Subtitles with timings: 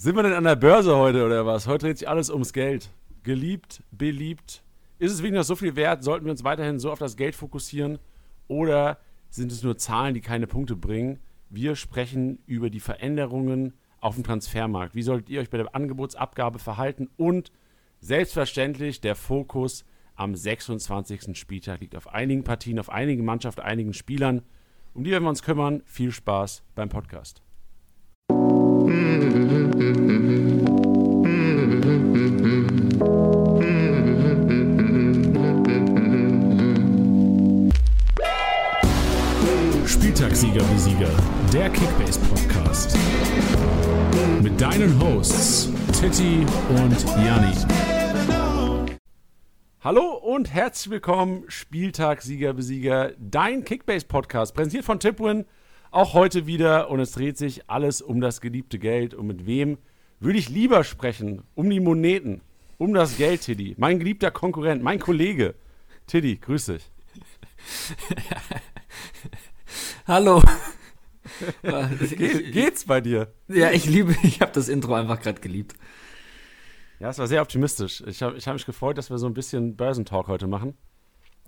[0.00, 1.66] Sind wir denn an der Börse heute oder was?
[1.66, 2.88] Heute dreht sich alles ums Geld.
[3.24, 4.62] Geliebt, beliebt.
[5.00, 6.04] Ist es wirklich noch so viel wert?
[6.04, 7.98] Sollten wir uns weiterhin so auf das Geld fokussieren?
[8.46, 8.98] Oder
[9.28, 11.18] sind es nur Zahlen, die keine Punkte bringen?
[11.50, 14.94] Wir sprechen über die Veränderungen auf dem Transfermarkt.
[14.94, 17.10] Wie solltet ihr euch bei der Angebotsabgabe verhalten?
[17.16, 17.50] Und
[17.98, 19.84] selbstverständlich der Fokus
[20.14, 21.36] am 26.
[21.36, 24.42] Spieltag liegt auf einigen Partien, auf einigen Mannschaften, einigen Spielern.
[24.94, 25.82] Um die werden wir uns kümmern.
[25.86, 27.42] Viel Spaß beim Podcast.
[40.38, 41.10] Spieltagssieger wie Sieger,
[41.52, 42.96] der Kickbase Podcast.
[44.40, 47.56] Mit deinen Hosts Titti und Janni.
[49.80, 55.44] Hallo und herzlich willkommen, Spieltagssieger Besieger, dein Kickbase Podcast, präsentiert von Tipwin.
[55.90, 59.14] Auch heute wieder und es dreht sich alles um das geliebte Geld.
[59.14, 59.76] Und mit wem
[60.20, 61.42] würde ich lieber sprechen?
[61.56, 62.42] Um die Moneten,
[62.76, 63.74] um das Geld, Tiddy.
[63.76, 65.56] Mein geliebter Konkurrent, mein Kollege.
[66.06, 66.92] Tiddy, grüß dich.
[70.06, 70.42] Hallo.
[72.16, 73.32] Ge geht's bei dir?
[73.48, 75.74] Ja, ich liebe, ich habe das Intro einfach gerade geliebt.
[77.00, 78.02] Ja, es war sehr optimistisch.
[78.06, 80.74] Ich habe ich hab mich gefreut, dass wir so ein bisschen Börsentalk heute machen.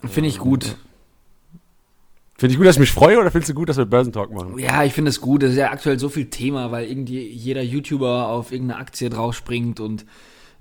[0.04, 0.76] Finde ich gut.
[2.38, 4.58] Finde ich gut, dass ich mich freue oder findest du gut, dass wir Börsentalk machen?
[4.58, 5.42] Ja, ich finde es gut.
[5.42, 9.78] Es ist ja aktuell so viel Thema, weil irgendwie jeder YouTuber auf irgendeine Aktie draufspringt
[9.80, 10.06] und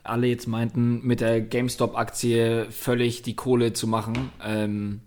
[0.03, 4.31] alle jetzt meinten, mit der GameStop-Aktie völlig die Kohle zu machen.
[4.43, 5.01] Ähm,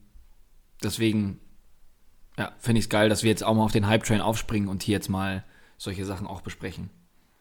[0.83, 1.41] deswegen,
[2.43, 4.83] ja, finde ich es geil, dass wir jetzt auch mal auf den Hype-Train aufspringen und
[4.83, 5.45] hier jetzt mal
[5.79, 6.91] solche Sachen auch besprechen.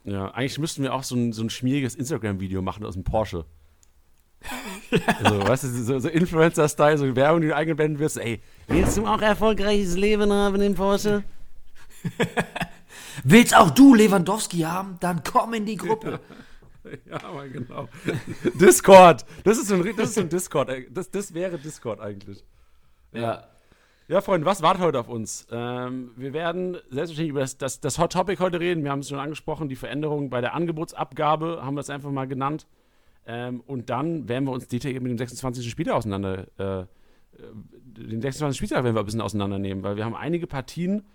[0.04, 3.46] Ja, eigentlich müssten wir auch so ein, so ein schmieriges Instagram-Video machen aus dem Porsche.
[5.24, 8.18] also, weißt du, so, so Influencer-Style, so Werbung, die du eingeblendet wirst.
[8.18, 11.24] Ey, willst du auch erfolgreiches Leben haben in Porsche?
[13.24, 14.98] Willst auch du Lewandowski haben?
[15.00, 16.20] Dann komm in die Gruppe.
[17.08, 17.88] Ja, aber genau.
[18.56, 19.24] Discord.
[19.44, 20.72] Das ist so ein, das ist so ein Discord.
[20.90, 22.44] Das, das wäre Discord eigentlich.
[23.14, 23.22] Ja.
[23.22, 23.48] Ja,
[24.20, 25.48] Freunde, was wartet heute auf uns?
[25.52, 28.84] Ähm, wir werden selbstverständlich über das, das, das, Hot Topic heute reden.
[28.84, 32.28] Wir haben es schon angesprochen, die Veränderungen bei der Angebotsabgabe haben wir es einfach mal
[32.28, 32.68] genannt.
[33.26, 35.70] Ähm, und dann werden wir uns detailliert mit dem 26.
[35.70, 36.86] Spieltag auseinander, äh,
[37.40, 38.58] den 26.
[38.58, 41.06] Spieltag werden wir ein bisschen auseinandernehmen, weil wir haben einige Partien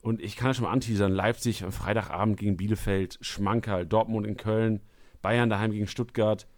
[0.00, 4.36] und ich kann ja schon mal anteasern, Leipzig am Freitagabend gegen Bielefeld, Schmankerl, Dortmund in
[4.36, 4.80] Köln,
[5.22, 6.48] Bayern daheim gegen Stuttgart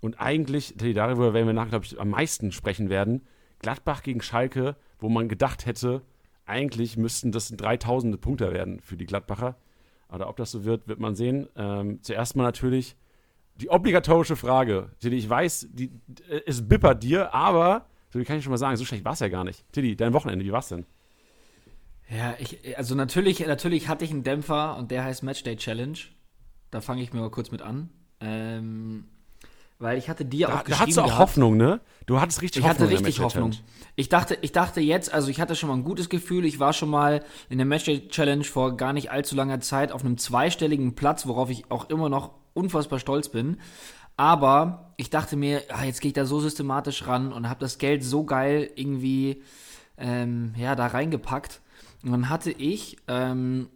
[0.00, 3.26] und eigentlich, darüber werden wir nachher, glaube ich, am meisten sprechen werden,
[3.58, 6.02] Gladbach gegen Schalke, wo man gedacht hätte,
[6.44, 9.56] eigentlich müssten das dreitausende Punkte werden für die Gladbacher.
[10.08, 11.48] Aber ob das so wird, wird man sehen.
[11.56, 12.96] Ähm, zuerst mal natürlich
[13.56, 14.90] die obligatorische Frage.
[15.00, 15.90] Tilly, ich weiß, die,
[16.28, 19.14] äh, es bippert dir, aber, so wie kann ich schon mal sagen, so schlecht war
[19.14, 19.64] es ja gar nicht.
[19.72, 20.86] Tilly, dein Wochenende, wie war es denn?
[22.08, 25.98] Ja, ich, also natürlich, natürlich hatte ich einen Dämpfer und der heißt Matchday Challenge.
[26.70, 27.90] Da fange ich mir mal kurz mit an.
[28.20, 29.08] Ähm,
[29.78, 30.70] weil ich hatte dir da, auch geschrieben.
[30.70, 31.80] Da hattest du auch gehabt, Hoffnung, ne?
[32.06, 32.88] Du hattest richtig ich Hoffnung.
[32.88, 33.52] Ich hatte richtig Hoffnung.
[33.96, 36.44] Ich dachte, ich dachte jetzt, also ich hatte schon mal ein gutes Gefühl.
[36.44, 40.04] Ich war schon mal in der Matchday Challenge vor gar nicht allzu langer Zeit auf
[40.04, 43.58] einem zweistelligen Platz, worauf ich auch immer noch unfassbar stolz bin.
[44.16, 47.78] Aber ich dachte mir, ah, jetzt gehe ich da so systematisch ran und habe das
[47.78, 49.42] Geld so geil irgendwie
[49.98, 51.60] ähm, ja, da reingepackt.
[52.02, 53.68] Und dann hatte ich ähm,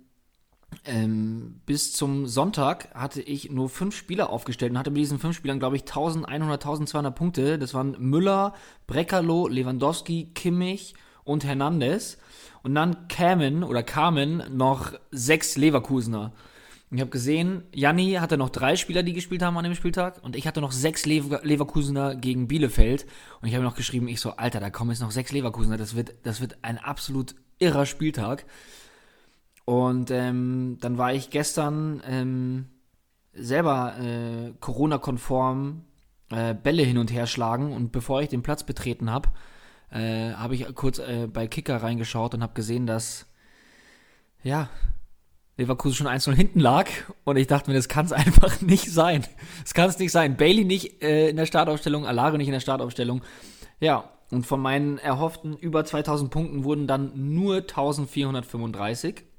[0.84, 5.36] ähm, bis zum Sonntag hatte ich nur fünf Spieler aufgestellt und hatte mit diesen fünf
[5.36, 7.58] Spielern, glaube ich, 1100, 1200 Punkte.
[7.58, 8.54] Das waren Müller,
[8.86, 10.94] Breckerlo, Lewandowski, Kimmich
[11.25, 12.19] und Hernandez.
[12.62, 16.32] Und dann kamen oder kamen noch sechs Leverkusener.
[16.92, 20.34] Ich habe gesehen, Janni hatte noch drei Spieler, die gespielt haben an dem Spieltag und
[20.34, 23.06] ich hatte noch sechs Lever Leverkusener gegen Bielefeld
[23.41, 25.94] und ich habe noch geschrieben, ich so, Alter, da kommen jetzt noch sechs Leverkusener, das
[25.94, 28.44] wird, das wird ein absolut irrer Spieltag.
[29.70, 32.66] Und ähm, dann war ich gestern ähm,
[33.32, 35.84] selber äh, Corona-konform
[36.31, 39.28] äh, Bälle hin und her schlagen und bevor ich den Platz betreten habe,
[39.92, 43.26] äh, habe ich kurz äh, bei Kicker reingeschaut und habe gesehen, dass
[44.42, 44.69] ja
[45.56, 46.88] Leverkusen schon 1-0 hinten lag
[47.22, 49.25] und ich dachte mir, das kann es einfach nicht sein.
[49.62, 50.37] Das kann es nicht sein.
[50.37, 53.23] Bailey nicht äh, in der Startaufstellung, Alare nicht in der Startaufstellung.
[53.78, 59.30] Ja, und von meinen erhofften über 2000 Punkten wurden dann nur 1435.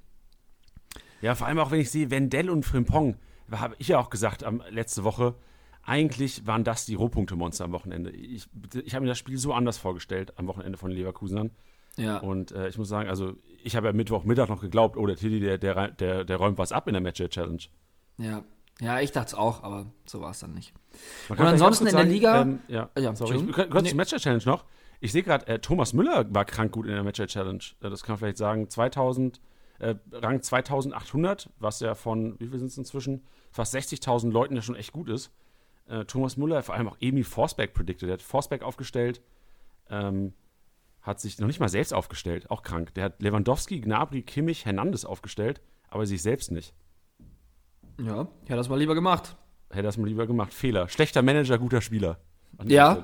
[1.22, 3.18] Ja, vor allem auch, wenn ich sehe, Wendell und Frimpong,
[3.52, 5.36] habe ich ja auch gesagt am, letzte Woche,
[5.84, 8.12] eigentlich waren das die Rohpunkte-Monster am Wochenende.
[8.12, 8.48] Ich,
[8.84, 11.52] ich habe mir das Spiel so anders vorgestellt am Wochenende von Leverkusenern.
[11.98, 12.18] Ja.
[12.18, 13.34] Und äh, ich muss sagen, also
[13.64, 16.72] ich habe ja Mittwochmittag noch geglaubt, oh, der Tilly, der, der, der, der räumt was
[16.72, 17.64] ab in der Match-Challenge.
[18.18, 18.44] Ja.
[18.80, 20.74] Ja, ich dachte es auch, aber so war es dann nicht.
[21.30, 22.42] Und ansonsten in der Liga.
[22.42, 23.36] Ähm, ja, ja, sorry.
[23.36, 23.90] Ich, kurz nee.
[23.90, 24.66] zur Match-Challenge noch.
[25.02, 27.64] Ich sehe gerade, äh, Thomas Müller war krank gut in der Match-Challenge.
[27.80, 28.70] Das kann man vielleicht sagen.
[28.70, 29.40] 2000
[29.81, 33.24] äh, Rang 2800, was ja von, wie viel sind es inzwischen?
[33.51, 35.31] Fast 60.000 Leuten ja schon echt gut ist.
[35.88, 38.07] Äh, Thomas Müller, vor allem auch Emil Forsberg predicted.
[38.07, 39.22] Der hat Forsberg aufgestellt,
[39.89, 40.33] ähm,
[41.01, 42.94] hat sich noch nicht mal selbst aufgestellt, auch krank.
[42.94, 46.74] Der hat Lewandowski, Gnabry, Kimmich, Hernandez aufgestellt, aber sich selbst nicht.
[48.00, 49.36] Ja, hätte das mal lieber gemacht.
[49.72, 50.54] Hätte das mal lieber gemacht.
[50.54, 50.88] Fehler.
[50.89, 52.19] Schlechter Manager, guter Spieler.
[52.66, 53.01] Ja.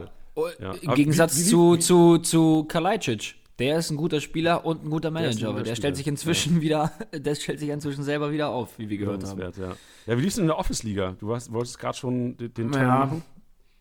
[0.59, 0.73] ja.
[0.73, 3.35] Im Gegensatz wie- wie- zu, wie- zu, zu Kalajdzic.
[3.59, 6.62] Der ist ein guter Spieler und ein guter Manager, aber guter der stellt sich inzwischen
[6.62, 9.39] wieder, der stellt sich inzwischen selber wieder auf, wie wir gehört haben.
[9.39, 9.75] Ja.
[10.06, 11.15] ja, wie liefst du in der Office-Liga?
[11.19, 12.95] Du warst, wolltest gerade schon den, den Turn Ja.
[13.06, 13.24] machen.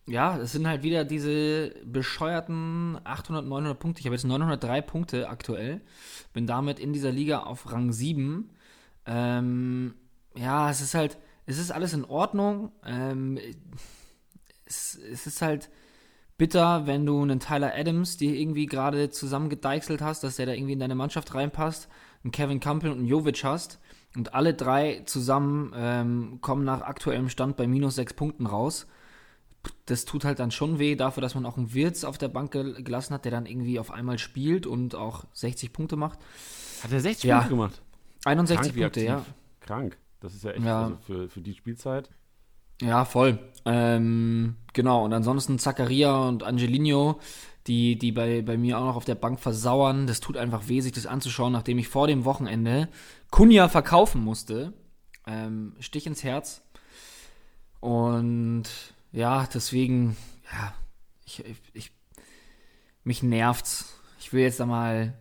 [0.08, 4.00] Ja, es sind halt wieder diese bescheuerten 800, 900 Punkte.
[4.00, 5.80] Ich habe jetzt 903 Punkte aktuell.
[6.32, 8.50] Bin damit in dieser Liga auf Rang 7.
[9.04, 9.94] Ähm,
[10.36, 12.70] ja, es ist halt, es ist alles in Ordnung.
[12.84, 13.36] Ähm,
[14.64, 15.70] es, es ist halt
[16.38, 20.74] bitter, wenn du einen Tyler Adams, die irgendwie gerade zusammengedeichselt hast, dass der da irgendwie
[20.74, 21.88] in deine Mannschaft reinpasst,
[22.24, 23.78] einen Kevin Campbell und einen Jovic hast
[24.16, 28.86] und alle drei zusammen ähm, kommen nach aktuellem Stand bei minus sechs Punkten raus
[29.86, 32.52] das tut halt dann schon weh, dafür, dass man auch einen Wirtz auf der Bank
[32.52, 36.20] gel- gelassen hat, der dann irgendwie auf einmal spielt und auch 60 Punkte macht.
[36.84, 37.38] Hat er 60 Ja.
[37.38, 37.82] Punkte gemacht?
[38.24, 39.24] 61 wie Punkte, ja.
[39.58, 39.98] Krank.
[40.20, 40.84] Das ist ja echt Ja.
[40.84, 42.10] also für, für die Spielzeit.
[42.80, 43.38] Ja, voll.
[43.64, 47.20] Ähm, genau, und ansonsten Zakaria und Angelino,
[47.66, 50.06] die, die bei, bei mir auch noch auf der Bank versauern.
[50.06, 52.88] Das tut einfach weh, sich das anzuschauen, nachdem ich vor dem Wochenende
[53.30, 54.72] Kunja verkaufen musste.
[55.26, 56.62] Ähm, Stich ins Herz.
[57.80, 58.64] Und
[59.12, 60.16] ja, deswegen,
[60.52, 60.74] ja,
[61.24, 61.92] ich, ich, ich
[63.02, 64.00] mich nervt's.
[64.20, 65.14] Ich will jetzt da mal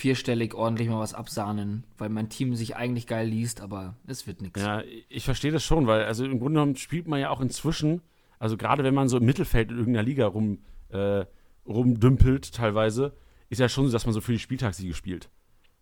[0.00, 4.40] vierstellig ordentlich mal was absahnen, weil mein Team sich eigentlich geil liest, aber es wird
[4.40, 4.60] nichts.
[4.60, 8.00] Ja, ich verstehe das schon, weil also im Grunde genommen spielt man ja auch inzwischen,
[8.38, 11.26] also gerade wenn man so im Mittelfeld in irgendeiner Liga rum, äh,
[11.66, 13.12] rumdümpelt teilweise,
[13.50, 15.28] ist ja schon so, dass man so für die Spieltagssiege spielt.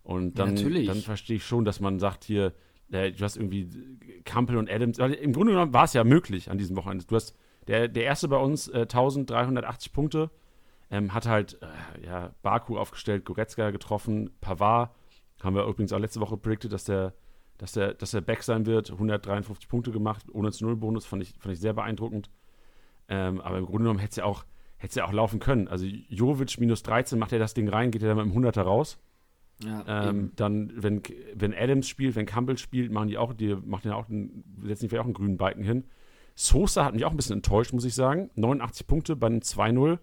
[0.03, 0.87] Und Ja, dann, natürlich.
[0.87, 2.53] dann verstehe ich schon, dass man sagt hier,
[2.91, 3.69] äh, du hast irgendwie
[4.25, 7.05] Campbell und Adams, weil im Grunde genommen war es ja möglich an diesem Wochenende.
[7.05, 7.35] Du hast
[7.69, 10.31] der, der erste bei uns äh, 1380 Punkte,
[10.91, 14.91] ähm, hat halt äh, ja, Baku aufgestellt, Goretzka getroffen, Pavard,
[15.43, 17.15] haben wir übrigens auch letzte Woche predicted, dass der,
[17.59, 21.23] dass der, dass der Back sein wird, 153 Punkte gemacht, ohne zu Null Bonus, fand
[21.23, 22.31] ich, fand ich sehr beeindruckend.
[23.09, 24.45] Ähm, aber im Grunde genommen hätte es ja auch,
[24.77, 25.69] hätte es ja auch laufen können.
[25.69, 28.63] Also Jovic minus 13, macht er das Ding rein, geht er dann mit dem 100er
[28.63, 28.99] raus.
[29.65, 31.03] Ja, Ähm, dann, wenn,
[31.35, 34.85] wenn Adams spielt, wenn Campbell spielt, machen die auch, die machen ja auch, einen, setzen
[34.85, 35.85] die vielleicht auch einen grünen Balken hin.
[36.37, 38.31] Sosa hat mich auch ein bisschen enttäuscht, muss ich sagen.
[38.37, 39.99] 89 Punkte bei einem 2-0.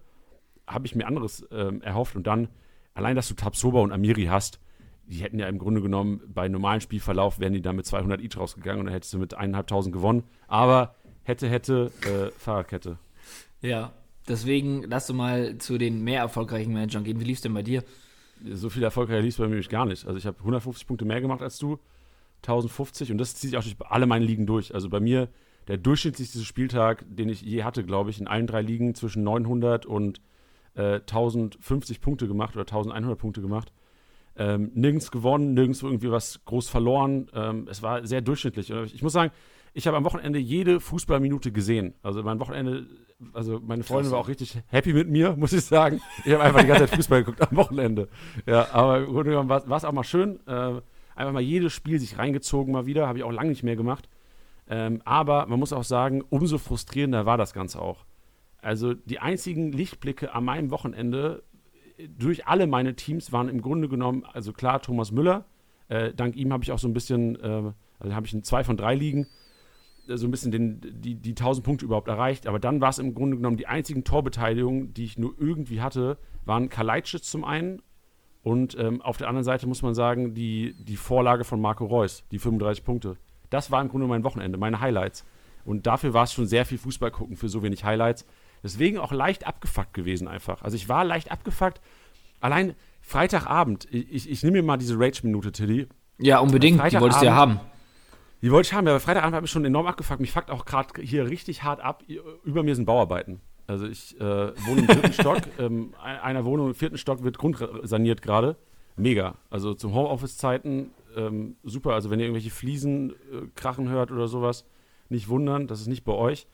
[0.66, 2.16] Habe ich mir anderes ähm, erhofft.
[2.16, 2.48] Und dann,
[2.94, 4.60] allein, dass du Tabsoba und Amiri hast,
[5.06, 8.36] die hätten ja im Grunde genommen bei normalem Spielverlauf, wären die dann mit 200 each
[8.36, 10.24] rausgegangen und dann hättest du mit 1.500 gewonnen.
[10.48, 12.98] Aber hätte, hätte, äh, Fahrradkette.
[13.60, 13.92] Ja,
[14.28, 17.20] deswegen lass du mal zu den mehr erfolgreichen Managern gehen.
[17.20, 17.84] Wie lief's denn bei dir?
[18.52, 20.06] so viel erfolgreicher lief es bei mir gar nicht.
[20.06, 21.78] Also ich habe 150 Punkte mehr gemacht als du,
[22.42, 24.74] 1050 und das zieht sich auch durch alle meine Ligen durch.
[24.74, 25.28] Also bei mir
[25.68, 29.86] der durchschnittlichste Spieltag, den ich je hatte, glaube ich, in allen drei Ligen zwischen 900
[29.86, 30.20] und
[30.76, 33.72] äh, 1050 Punkte gemacht oder 1100 Punkte gemacht.
[34.38, 37.28] Ähm, nirgends gewonnen, nirgends irgendwie was groß verloren.
[37.34, 38.70] Ähm, es war sehr durchschnittlich.
[38.70, 39.32] Ich muss sagen,
[39.72, 41.94] ich habe am Wochenende jede Fußballminute gesehen.
[42.02, 42.86] Also mein Wochenende,
[43.32, 46.00] also meine Freundin war auch richtig happy mit mir, muss ich sagen.
[46.24, 48.08] Ich habe einfach die ganze Zeit Fußball geguckt am Wochenende.
[48.46, 50.40] Ja, aber im Grunde genommen war es auch mal schön.
[50.46, 50.80] Äh,
[51.14, 53.06] einfach mal jedes Spiel sich reingezogen mal wieder.
[53.06, 54.08] Habe ich auch lange nicht mehr gemacht.
[54.68, 58.04] Ähm, aber man muss auch sagen, umso frustrierender war das Ganze auch.
[58.66, 61.44] Also die einzigen Lichtblicke an meinem Wochenende
[62.18, 65.44] durch alle meine Teams waren im Grunde genommen, also klar, Thomas Müller.
[65.86, 68.64] Äh, dank ihm habe ich auch so ein bisschen, äh, also habe ich ein zwei
[68.64, 69.28] von drei Ligen,
[70.08, 72.48] äh, so ein bisschen den, die, die 1000 Punkte überhaupt erreicht.
[72.48, 76.18] Aber dann war es im Grunde genommen die einzigen Torbeteiligungen, die ich nur irgendwie hatte,
[76.44, 77.80] waren Kalajdzic zum einen
[78.42, 82.24] und ähm, auf der anderen Seite muss man sagen, die, die Vorlage von Marco Reus,
[82.32, 83.16] die 35 Punkte.
[83.48, 85.24] Das war im Grunde mein Wochenende, meine Highlights.
[85.64, 88.26] Und dafür war es schon sehr viel Fußball gucken für so wenig Highlights.
[88.66, 90.62] Deswegen auch leicht abgefuckt gewesen einfach.
[90.62, 91.80] Also ich war leicht abgefuckt.
[92.40, 95.86] Allein Freitagabend, ich, ich, ich nehme mir mal diese Rage-Minute, Tilly.
[96.18, 96.78] Ja, unbedingt.
[96.92, 97.60] Die wolltest du ja haben.
[98.42, 100.20] Die wollte ich haben, aber Freitagabend habe ich schon enorm abgefuckt.
[100.20, 102.02] Mich fuckt auch gerade hier richtig hart ab.
[102.42, 103.40] Über mir sind Bauarbeiten.
[103.68, 104.24] Also ich äh,
[104.66, 105.38] wohne im dritten Stock.
[105.60, 108.56] Ähm, ein- einer Wohnung im vierten Stock wird grundsaniert gerade.
[108.96, 109.36] Mega.
[109.50, 111.92] Also zum Homeoffice-Zeiten ähm, super.
[111.94, 113.14] Also wenn ihr irgendwelche Fliesen äh,
[113.54, 114.64] krachen hört oder sowas,
[115.08, 115.68] nicht wundern.
[115.68, 116.46] Das ist nicht bei euch.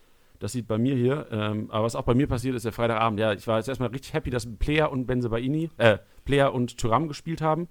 [0.43, 1.29] Das sieht bei mir hier.
[1.31, 3.21] Ähm, aber was auch bei mir passiert ist, der Freitagabend.
[3.21, 7.07] Ja, ich war jetzt erstmal richtig happy, dass Player und Benzebaini, äh, Player und Thuram
[7.07, 7.63] gespielt haben.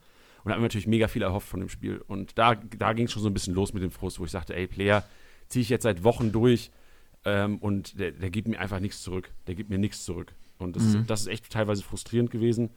[0.44, 2.02] Und da haben wir natürlich mega viel erhofft von dem Spiel.
[2.08, 4.32] Und da, da ging es schon so ein bisschen los mit dem Frust, wo ich
[4.32, 5.04] sagte, ey, Player
[5.50, 6.72] ziehe ich jetzt seit Wochen durch
[7.26, 9.32] ähm, und der, der gibt mir einfach nichts zurück.
[9.48, 10.34] Der gibt mir nichts zurück.
[10.58, 11.02] Und das, Mhm.
[11.02, 12.70] ist, das ist echt teilweise frustrierend gewesen.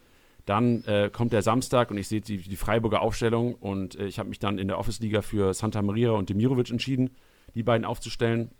[0.45, 4.19] Dann äh, kommt der Samstag und ich sehe die, die Freiburger Aufstellung und äh, ich
[4.19, 7.11] habe mich dann in der Office-Liga für Santa Maria und Demirovic entschieden,
[7.55, 8.51] die beiden aufzustellen.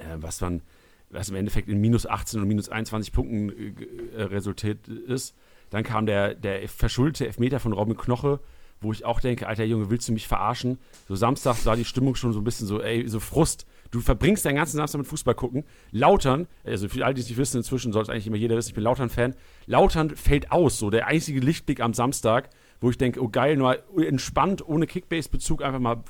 [0.00, 0.62] Äh, was dann,
[1.10, 3.76] was im Endeffekt in minus 18 und minus 21 Punkten
[4.16, 5.34] äh, resultiert ist.
[5.70, 8.40] Dann kam der, der verschuldete Elfmeter von Robin Knoche,
[8.80, 10.78] wo ich auch denke, alter Junge, willst du mich verarschen?
[11.08, 13.66] So Samstag war die Stimmung schon so ein bisschen so, ey, so Frust.
[13.90, 15.64] Du verbringst deinen ganzen Samstag mit Fußball gucken.
[15.90, 18.74] Lautern, also für all die es nicht wissen, inzwischen sollte eigentlich immer jeder wissen, ich
[18.74, 19.34] bin Lautern-Fan.
[19.66, 22.50] Lautern fällt aus, so der einzige Lichtblick am Samstag,
[22.80, 26.04] wo ich denke, oh geil, nur entspannt, ohne Kickbase-Bezug einfach mal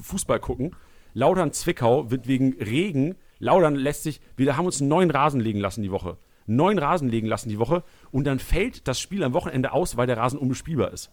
[0.00, 0.74] Fußball gucken.
[1.14, 5.90] Lautern-Zwickau wird wegen Regen, Lautern lässt sich, wir haben uns neuen Rasen legen lassen die
[5.90, 6.16] Woche.
[6.46, 10.06] Neun Rasen legen lassen die Woche und dann fällt das Spiel am Wochenende aus, weil
[10.06, 11.10] der Rasen unbespielbar ist.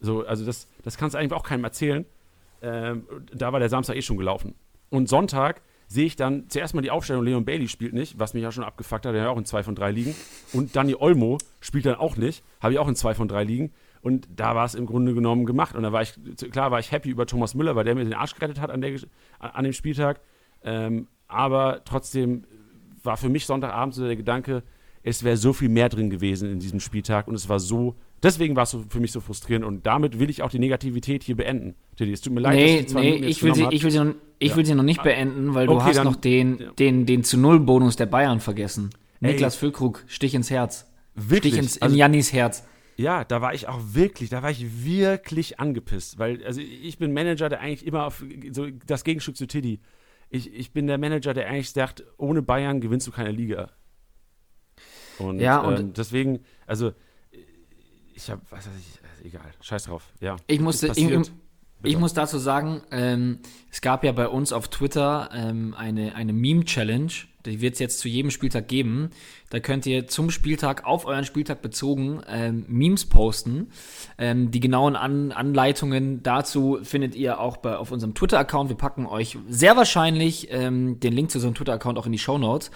[0.00, 2.06] So, also das, das kannst du eigentlich auch keinem erzählen.
[2.62, 4.54] Ähm, da war der Samstag eh schon gelaufen.
[4.90, 8.42] Und Sonntag sehe ich dann zuerst mal die Aufstellung, Leon Bailey spielt nicht, was mich
[8.42, 10.14] ja schon abgefuckt hat, der ja auch in zwei von drei liegen.
[10.52, 13.72] Und Danny Olmo spielt dann auch nicht, habe ich auch in zwei von drei liegen.
[14.00, 15.74] Und da war es im Grunde genommen gemacht.
[15.74, 16.14] Und da war ich,
[16.52, 18.80] klar war ich happy über Thomas Müller, weil der mir den Arsch gerettet hat an,
[18.80, 19.00] der,
[19.40, 20.20] an dem Spieltag.
[20.62, 22.44] Ähm, aber trotzdem
[23.02, 24.62] war für mich Sonntagabend so der Gedanke,
[25.02, 28.56] es wäre so viel mehr drin gewesen in diesem Spieltag und es war so Deswegen
[28.56, 31.76] war es für mich so frustrierend und damit will ich auch die Negativität hier beenden.
[31.96, 34.14] Teddy, es tut mir leid, nee, dass nee, ich will, sie, ich, will sie noch,
[34.40, 34.56] ich ja.
[34.56, 36.70] will sie noch nicht beenden, weil okay, du hast dann, noch den, ja.
[36.72, 38.90] den, den zu Null Bonus der Bayern vergessen.
[39.20, 39.32] Ey.
[39.32, 40.90] Niklas Füllkrug, Stich ins Herz.
[41.14, 41.54] Wirklich?
[41.54, 42.66] Stich ins, in also, Jannis Herz.
[42.96, 47.12] Ja, da war ich auch wirklich, da war ich wirklich angepisst, weil also ich bin
[47.12, 49.78] Manager, der eigentlich immer auf so das Gegenstück zu Tiddy.
[50.30, 53.70] Ich, ich bin der Manager, der eigentlich sagt, ohne Bayern gewinnst du keine Liga.
[55.18, 56.92] Und, ja, und ähm, deswegen, also
[58.14, 60.12] ich habe, was weiß ich, äh, egal, scheiß drauf.
[60.20, 60.36] Ja.
[60.46, 61.10] Ich musste, ich,
[61.82, 66.32] ich, muss dazu sagen, ähm, es gab ja bei uns auf Twitter ähm, eine, eine
[66.32, 67.12] Meme-Challenge,
[67.48, 69.10] die wird es jetzt zu jedem Spieltag geben.
[69.50, 73.68] Da könnt ihr zum Spieltag, auf euren Spieltag bezogen, ähm, Memes posten.
[74.18, 78.68] Ähm, die genauen An Anleitungen dazu findet ihr auch bei, auf unserem Twitter-Account.
[78.68, 82.38] Wir packen euch sehr wahrscheinlich ähm, den Link zu unserem Twitter-Account auch in die Show
[82.38, 82.70] Notes.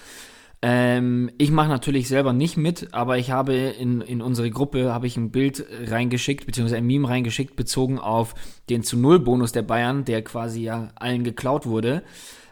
[0.65, 5.09] Ähm, ich mache natürlich selber nicht mit, aber ich habe in, in unsere Gruppe habe
[5.09, 8.35] ich ein Bild reingeschickt, beziehungsweise ein Meme reingeschickt, bezogen auf
[8.71, 12.05] den zu Null Bonus der Bayern, der quasi ja allen geklaut wurde.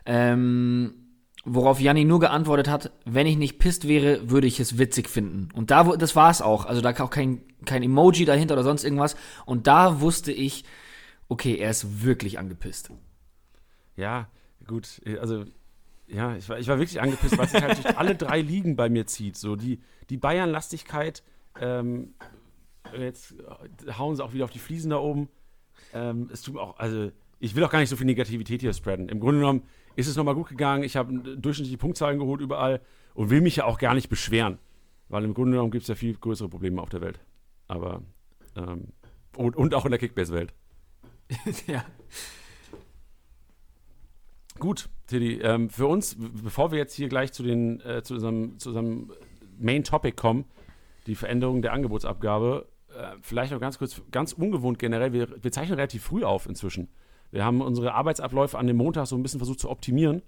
[0.04, 0.94] Ähm,
[1.44, 5.48] worauf Janni nur geantwortet hat, wenn ich nicht pisst wäre, würde ich es witzig finden.
[5.54, 6.66] Und da, das war es auch.
[6.66, 9.16] Also da auch kein, kein Emoji dahinter oder sonst irgendwas.
[9.46, 10.64] Und da wusste ich,
[11.28, 12.90] okay, er ist wirklich angepisst.
[13.96, 14.28] Ja,
[14.66, 15.00] gut.
[15.20, 15.44] Also
[16.06, 18.88] ja, ich war, ich war wirklich angepisst, weil sich halt durch alle drei Ligen bei
[18.88, 19.36] mir zieht.
[19.36, 19.80] So die,
[20.10, 21.22] die Bayern-Lastigkeit,
[21.60, 22.14] ähm,
[22.98, 23.34] jetzt
[23.96, 25.28] hauen sie auch wieder auf die Fliesen da oben.
[25.94, 29.08] Ähm, es tut auch, also ich will auch gar nicht so viel Negativität hier spreaden.
[29.08, 29.62] Im Grunde genommen
[29.96, 30.82] ist es nochmal gut gegangen.
[30.82, 32.80] Ich habe durchschnittliche Punktzahlen geholt überall
[33.14, 34.58] und will mich ja auch gar nicht beschweren.
[35.08, 37.20] Weil im Grunde genommen gibt es ja viel größere Probleme auf der Welt.
[37.66, 38.02] Aber,
[38.56, 38.88] ähm,
[39.36, 40.54] und, und auch in der Kickbase-Welt.
[41.66, 41.84] ja.
[44.58, 48.58] Gut, Tilly, ähm, für uns, bevor wir jetzt hier gleich zu, den, äh, zu, unserem,
[48.58, 49.10] zu unserem
[49.58, 50.44] Main Topic kommen,
[51.06, 55.76] die Veränderung der Angebotsabgabe, äh, vielleicht noch ganz kurz, ganz ungewohnt generell, wir, wir zeichnen
[55.76, 56.88] relativ früh auf inzwischen.
[57.30, 60.22] Wir haben unsere Arbeitsabläufe an dem Montag so ein bisschen versucht zu optimieren.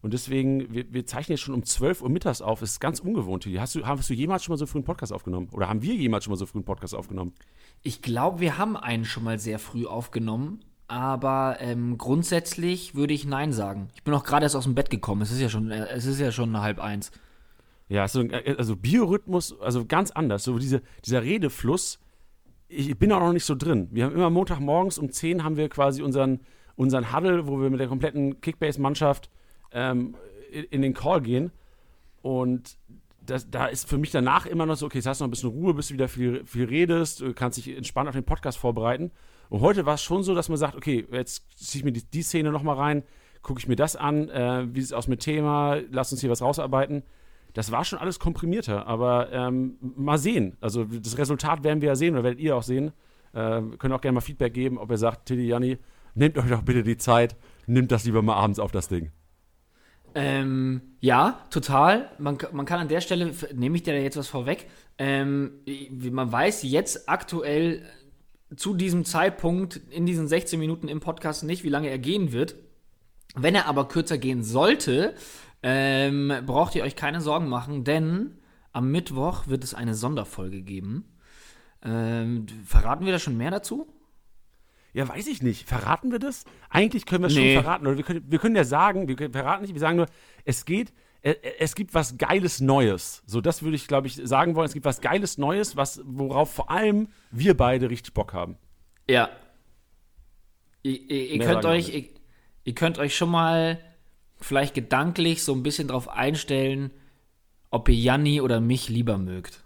[0.00, 2.60] Und deswegen, wir, wir zeichnen jetzt schon um 12 Uhr mittags auf.
[2.60, 3.46] Das ist ganz ungewohnt.
[3.58, 5.48] Hast du, hast du jemals schon mal so früh einen Podcast aufgenommen?
[5.52, 7.32] Oder haben wir jemals schon mal so früh einen Podcast aufgenommen?
[7.82, 10.60] Ich glaube, wir haben einen schon mal sehr früh aufgenommen.
[10.86, 13.88] Aber ähm, grundsätzlich würde ich Nein sagen.
[13.94, 15.20] Ich bin auch gerade erst aus dem Bett gekommen.
[15.20, 17.10] Es ist ja schon, äh, es ist ja schon halb eins.
[17.88, 18.24] Ja, also,
[18.56, 20.44] also Biorhythmus, also ganz anders.
[20.44, 21.98] So diese, dieser Redefluss,
[22.68, 23.88] ich bin auch noch nicht so drin.
[23.90, 26.40] Wir haben immer Montagmorgens um 10 haben wir quasi unseren,
[26.76, 29.30] unseren Huddle, wo wir mit der kompletten Kickbase-Mannschaft
[29.72, 30.14] ähm,
[30.70, 31.50] in, den Call gehen.
[32.20, 32.76] Und
[33.24, 35.30] das, da ist für mich danach immer noch so, okay, jetzt hast du noch ein
[35.30, 39.10] bisschen Ruhe, bis du wieder viel, viel redest, kannst dich entspannt auf den Podcast vorbereiten.
[39.48, 42.04] Und heute war es schon so, dass man sagt, okay, jetzt ziehe ich mir die,
[42.04, 43.02] die Szene nochmal rein,
[43.42, 46.30] gucke ich mir das an, äh, wie sieht es aus mit Thema, lass uns hier
[46.30, 47.02] was rausarbeiten.
[47.54, 50.56] Das war schon alles komprimierter, aber ähm, mal sehen.
[50.60, 52.92] Also das Resultat werden wir ja sehen oder werdet ihr auch sehen.
[53.32, 55.78] Äh, könnt auch gerne mal Feedback geben, ob ihr sagt, Tilly, Janni,
[56.14, 57.36] nehmt euch doch bitte die Zeit,
[57.66, 59.10] nimmt das lieber mal abends auf das Ding.
[60.14, 62.10] Ähm, ja, total.
[62.18, 64.66] Man, man kann an der Stelle, nehme ich dir da jetzt was vorweg,
[64.98, 65.52] ähm,
[66.10, 67.82] man weiß jetzt aktuell
[68.56, 72.56] zu diesem Zeitpunkt in diesen 16 Minuten im Podcast nicht, wie lange er gehen wird.
[73.36, 75.14] Wenn er aber kürzer gehen sollte,
[75.62, 78.38] ähm, braucht ihr euch keine Sorgen machen, denn
[78.72, 81.16] am Mittwoch wird es eine Sonderfolge geben.
[81.82, 83.86] Ähm, verraten wir da schon mehr dazu?
[84.92, 85.68] Ja, weiß ich nicht.
[85.68, 86.44] Verraten wir das?
[86.70, 87.54] Eigentlich können wir es nee.
[87.54, 87.86] schon verraten.
[87.86, 90.06] Oder wir können, wir können ja sagen, wir verraten nicht, wir sagen nur,
[90.44, 93.22] es geht, es gibt was Geiles Neues.
[93.26, 94.66] So, das würde ich, glaube ich, sagen wollen.
[94.66, 98.56] Es gibt was Geiles Neues, was, worauf vor allem wir beide richtig Bock haben.
[99.08, 99.28] Ja.
[100.82, 102.04] Ihr, ihr, ihr könnt euch, ihr,
[102.64, 103.80] ihr, könnt euch schon mal
[104.40, 106.90] vielleicht gedanklich so ein bisschen drauf einstellen,
[107.70, 109.64] ob ihr Janni oder mich lieber mögt.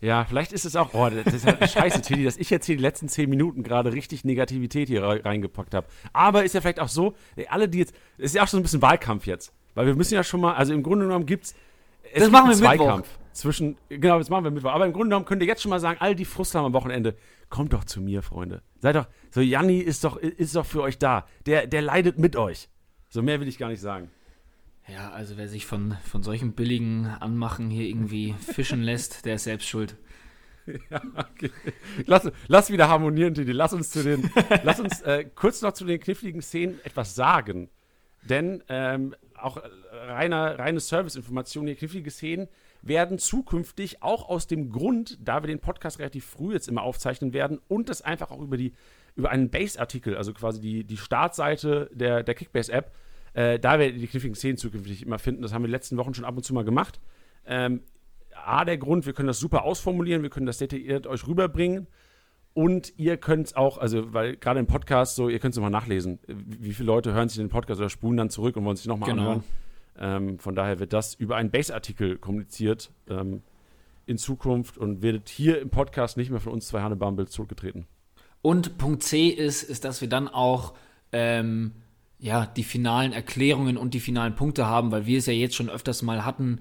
[0.00, 2.76] Ja, vielleicht ist es auch, oh, das ist halt scheiße, Tilly, dass ich jetzt hier
[2.76, 5.86] die letzten zehn Minuten gerade richtig Negativität hier reingepackt habe.
[6.12, 7.14] Aber ist ja vielleicht auch so,
[7.48, 9.54] alle, die jetzt, ist ja auch so ein bisschen Wahlkampf jetzt.
[9.74, 11.54] Weil wir müssen ja schon mal, also im Grunde genommen gibt's,
[12.12, 13.32] es das machen wir Zweikampf Mittwoch.
[13.32, 14.72] zwischen, genau, das machen wir Mittwoch.
[14.72, 16.72] Aber im Grunde genommen könnt ihr jetzt schon mal sagen, all die Frust haben am
[16.72, 17.16] Wochenende,
[17.48, 18.62] kommt doch zu mir, Freunde.
[18.80, 21.26] Seid doch, so Janni ist doch, ist doch für euch da.
[21.46, 22.68] Der, der leidet mit euch.
[23.12, 24.10] So mehr will ich gar nicht sagen.
[24.88, 29.44] Ja, also wer sich von, von solchen billigen Anmachen hier irgendwie fischen lässt, der ist
[29.44, 29.96] selbst schuld.
[30.90, 31.50] Ja, okay.
[32.06, 33.50] Lass, lass wieder harmonieren, Titi.
[33.50, 34.30] Lass uns zu den,
[34.62, 37.68] lass uns äh, kurz noch zu den kniffligen Szenen etwas sagen.
[38.22, 42.46] Denn ähm, auch reiner, reine Serviceinformationen, die knifflige Szenen
[42.80, 47.32] werden zukünftig auch aus dem Grund, da wir den Podcast relativ früh jetzt immer aufzeichnen
[47.32, 48.72] werden und das einfach auch über die
[49.14, 52.92] über einen Base-Artikel, also quasi die, die Startseite der, der Kickbase-App,
[53.34, 55.42] äh, da werdet ihr die kniffligen Szenen zukünftig immer finden.
[55.42, 57.00] Das haben wir in den letzten Wochen schon ab und zu mal gemacht.
[57.46, 57.80] Ähm,
[58.34, 61.86] A, der Grund, wir können das super ausformulieren, wir können das detailliert euch rüberbringen.
[62.54, 65.70] Und ihr könnt es auch, also, weil gerade im Podcast so, ihr könnt es mal
[65.70, 66.18] nachlesen.
[66.26, 69.08] Wie viele Leute hören sich den Podcast oder spulen dann zurück und wollen sich nochmal
[69.10, 69.22] genau.
[69.22, 69.44] anhören.
[69.98, 73.42] Ähm, von daher wird das über einen Base-Artikel kommuniziert ähm,
[74.04, 77.86] in Zukunft und wird hier im Podcast nicht mehr von uns zwei Hannebumble zurückgetreten.
[78.42, 80.74] Und Punkt C ist, ist, dass wir dann auch
[81.12, 81.72] ähm,
[82.18, 85.70] ja, die finalen Erklärungen und die finalen Punkte haben, weil wir es ja jetzt schon
[85.70, 86.60] öfters mal hatten,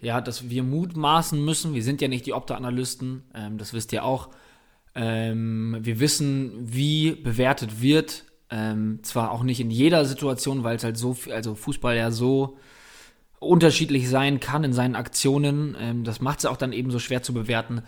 [0.00, 1.74] ja, dass wir mutmaßen müssen.
[1.74, 4.30] Wir sind ja nicht die Opta-Analysten, ähm, das wisst ihr auch.
[4.94, 8.24] Ähm, wir wissen, wie bewertet wird.
[8.50, 12.56] Ähm, zwar auch nicht in jeder Situation, weil es halt so, also Fußball ja so
[13.40, 15.76] unterschiedlich sein kann in seinen Aktionen.
[15.78, 17.82] Ähm, das macht es auch dann eben so schwer zu bewerten.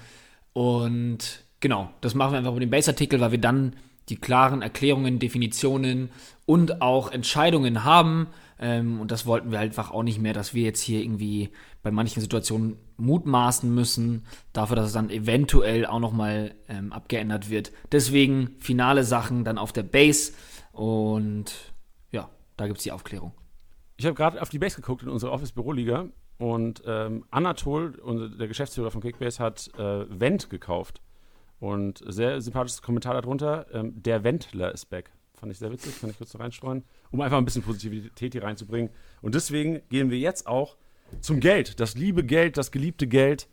[0.53, 3.77] Und genau, das machen wir einfach über den Base-Artikel, weil wir dann
[4.09, 6.11] die klaren Erklärungen, Definitionen
[6.45, 8.27] und auch Entscheidungen haben.
[8.59, 11.51] Ähm, und das wollten wir einfach auch nicht mehr, dass wir jetzt hier irgendwie
[11.83, 17.73] bei manchen Situationen mutmaßen müssen, dafür, dass es dann eventuell auch nochmal ähm, abgeändert wird.
[17.93, 20.33] Deswegen finale Sachen dann auf der Base
[20.73, 21.55] und
[22.11, 23.33] ja, da gibt es die Aufklärung.
[23.97, 28.01] Ich habe gerade auf die Base geguckt in unserer Office-Büro-Liga und ähm, Anatol,
[28.39, 31.01] der Geschäftsführer von Kickbase, hat äh, Vent gekauft.
[31.61, 33.67] Und sehr sympathisches Kommentar darunter.
[33.73, 35.11] Ähm, der Wendler ist back.
[35.35, 38.43] Fand ich sehr witzig, kann ich kurz noch reinstreuen, um einfach ein bisschen Positivität hier
[38.43, 38.91] reinzubringen.
[39.23, 40.77] Und deswegen gehen wir jetzt auch
[41.21, 41.81] zum Geld.
[41.81, 43.49] Das liebe Geld, das geliebte Geld.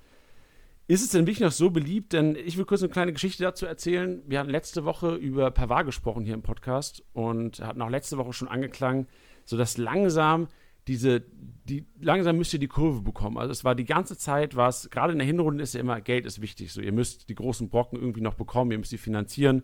[0.87, 2.13] Ist es denn wirklich noch so beliebt?
[2.13, 4.21] Denn ich will kurz eine kleine Geschichte dazu erzählen.
[4.25, 8.33] Wir hatten letzte Woche über Pavard gesprochen hier im Podcast und hatten auch letzte Woche
[8.33, 9.07] schon angeklangen,
[9.45, 10.47] sodass langsam
[10.87, 11.23] diese,
[11.67, 13.37] die, langsam müsst ihr die Kurve bekommen.
[13.37, 16.25] Also es war die ganze Zeit, was, gerade in der Hinrunde ist ja immer, Geld
[16.25, 16.71] ist wichtig.
[16.71, 19.63] So, ihr müsst die großen Brocken irgendwie noch bekommen, ihr müsst sie finanzieren.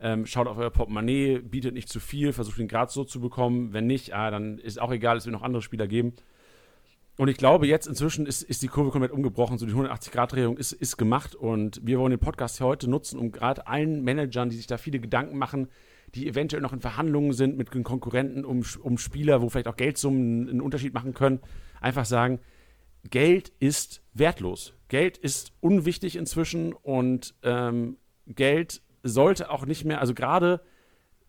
[0.00, 3.72] Ähm, schaut auf euer Portemonnaie, bietet nicht zu viel, versucht den Grad so zu bekommen.
[3.72, 6.14] Wenn nicht, ah, dann ist auch egal, es wird noch andere Spieler geben.
[7.16, 9.56] Und ich glaube, jetzt inzwischen ist, ist die Kurve komplett umgebrochen.
[9.56, 11.36] So die 180-Grad-Drehung ist, ist gemacht.
[11.36, 14.98] Und wir wollen den Podcast heute nutzen, um gerade allen Managern, die sich da viele
[14.98, 15.68] Gedanken machen,
[16.14, 20.48] die eventuell noch in Verhandlungen sind mit Konkurrenten um, um Spieler, wo vielleicht auch Geldsummen
[20.48, 21.40] einen Unterschied machen können,
[21.80, 22.40] einfach sagen,
[23.10, 24.74] Geld ist wertlos.
[24.88, 27.96] Geld ist unwichtig inzwischen und ähm,
[28.26, 30.60] Geld sollte auch nicht mehr, also gerade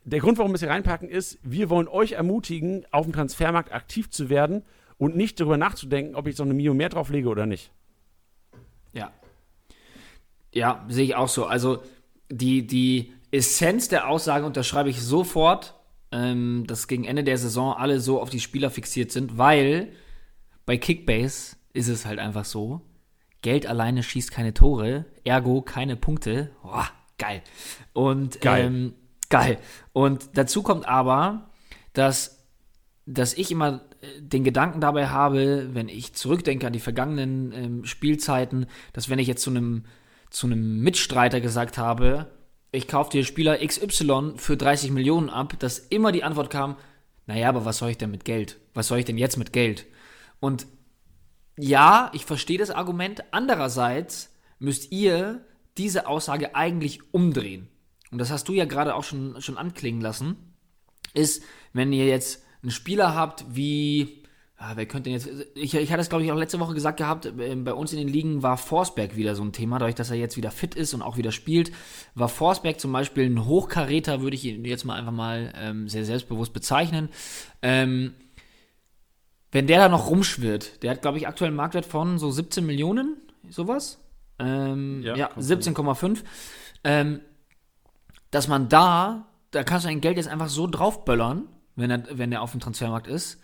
[0.06, 3.74] der Grund, warum wir es hier reinpacken, ist, wir wollen euch ermutigen, auf dem Transfermarkt
[3.74, 4.64] aktiv zu werden
[4.98, 7.72] und nicht darüber nachzudenken, ob ich so eine Mio mehr drauflege oder nicht.
[8.94, 9.12] Ja.
[10.54, 11.48] Ja, sehe ich auch so.
[11.48, 11.82] Also
[12.30, 15.76] die, die Essenz der Aussage unterschreibe ich sofort,
[16.12, 19.92] ähm, dass gegen Ende der Saison alle so auf die Spieler fixiert sind, weil
[20.66, 22.82] bei Kickbase ist es halt einfach so,
[23.42, 26.52] Geld alleine schießt keine Tore, ergo keine Punkte.
[26.64, 27.44] Boah, geil.
[27.94, 28.66] Und geil.
[28.66, 28.94] Ähm,
[29.30, 29.60] geil.
[29.94, 31.52] Und dazu kommt aber,
[31.94, 32.48] dass,
[33.06, 37.86] dass ich immer äh, den Gedanken dabei habe, wenn ich zurückdenke an die vergangenen ähm,
[37.86, 39.86] Spielzeiten, dass wenn ich jetzt zu einem
[40.32, 42.28] zu einem Mitstreiter gesagt habe,
[42.72, 46.76] ich kaufe dir Spieler XY für 30 Millionen ab, dass immer die Antwort kam,
[47.28, 48.60] naja, aber was soll ich denn mit Geld?
[48.74, 49.86] Was soll ich denn jetzt mit Geld?
[50.40, 50.68] Und
[51.58, 53.24] ja, ich verstehe das Argument.
[53.32, 55.46] Andererseits müsst ihr
[55.78, 57.68] diese Aussage eigentlich umdrehen.
[58.12, 60.54] Und das hast du ja gerade auch schon, schon anklingen lassen.
[61.14, 64.24] Ist, wenn ihr jetzt einen Spieler habt wie
[64.60, 65.30] ja, wer könnte denn jetzt.
[65.56, 68.00] Ich, ich hatte es, glaube ich, auch letzte Woche gesagt gehabt, äh, bei uns in
[68.00, 70.94] den Ligen war Forsberg wieder so ein Thema, dadurch, dass er jetzt wieder fit ist
[70.94, 71.72] und auch wieder spielt.
[72.14, 76.06] War Forsberg zum Beispiel ein Hochkaräter, würde ich ihn jetzt mal einfach mal ähm, sehr
[76.06, 77.10] selbstbewusst bezeichnen.
[77.62, 78.14] Ähm,
[79.52, 82.66] wenn der da noch rumschwirrt, der hat, glaube ich, aktuell einen Marktwert von so 17
[82.66, 83.18] Millionen,
[83.50, 84.00] sowas.
[84.40, 86.24] Ähm, ja, ja 17,5.
[86.84, 87.20] Ähm,
[88.32, 92.32] dass man da, da kannst du dein Geld jetzt einfach so draufböllern, wenn er, wenn
[92.32, 93.42] er auf dem Transfermarkt ist.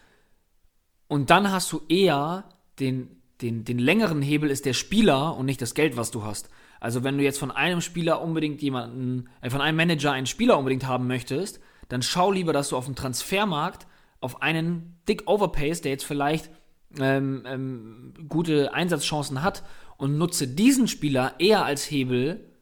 [1.12, 2.46] Und dann hast du eher
[2.80, 6.48] den, den, den längeren Hebel ist der Spieler und nicht das Geld, was du hast.
[6.80, 10.58] Also wenn du jetzt von einem Spieler unbedingt jemanden, äh, von einem Manager einen Spieler
[10.58, 13.88] unbedingt haben möchtest, dann schau lieber, dass du auf dem Transfermarkt
[14.22, 16.50] auf einen dick overpays, der jetzt vielleicht
[16.98, 19.64] ähm, ähm, gute Einsatzchancen hat
[19.98, 22.54] und nutze diesen Spieler eher als Hebel,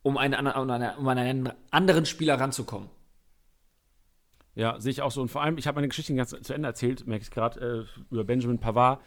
[0.00, 2.88] um, eine, um, eine, um einen anderen Spieler ranzukommen.
[4.54, 5.22] Ja, sehe ich auch so.
[5.22, 8.12] Und vor allem, ich habe meine Geschichte ganz zu Ende erzählt, merke ich gerade, äh,
[8.12, 9.00] über Benjamin Pavard.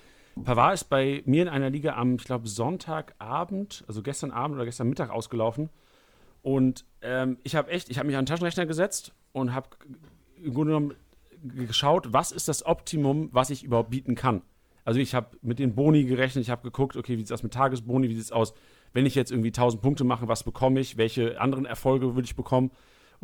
[0.44, 4.66] Pavard ist bei mir in einer Liga am, ich glaube, Sonntagabend, also gestern Abend oder
[4.66, 5.70] gestern Mittag ausgelaufen.
[6.42, 9.70] Und ähm, ich habe echt, ich habe mich an den Taschenrechner gesetzt und habe
[10.44, 10.94] im Grunde genommen
[11.42, 14.42] geschaut, was ist das Optimum, was ich überhaupt bieten kann.
[14.84, 17.44] Also ich habe mit den Boni gerechnet, ich habe geguckt, okay, wie sieht es aus
[17.44, 18.54] mit Tagesboni, wie sieht es aus,
[18.94, 22.36] wenn ich jetzt irgendwie 1000 Punkte mache, was bekomme ich, welche anderen Erfolge würde ich
[22.36, 22.72] bekommen.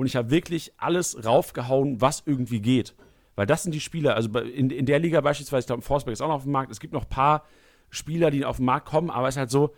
[0.01, 2.95] Und ich habe wirklich alles raufgehauen, was irgendwie geht.
[3.35, 6.21] Weil das sind die Spieler, also in, in der Liga beispielsweise, ich glaube, Forsberg ist
[6.21, 7.45] auch noch auf dem Markt, es gibt noch ein paar
[7.91, 9.75] Spieler, die auf den Markt kommen, aber es ist halt so,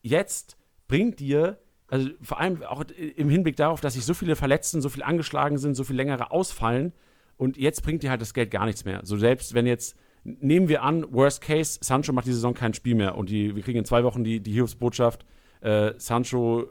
[0.00, 0.56] jetzt
[0.86, 1.58] bringt dir,
[1.88, 2.84] also vor allem auch
[3.16, 6.30] im Hinblick darauf, dass sich so viele Verletzten, so viel angeschlagen sind, so viel längere
[6.30, 6.92] ausfallen,
[7.36, 9.00] und jetzt bringt dir halt das Geld gar nichts mehr.
[9.02, 12.94] So selbst wenn jetzt, nehmen wir an, worst case, Sancho macht die Saison kein Spiel
[12.94, 15.26] mehr und die, wir kriegen in zwei Wochen die, die Hilfsbotschaft,
[15.62, 16.66] äh, Sancho äh,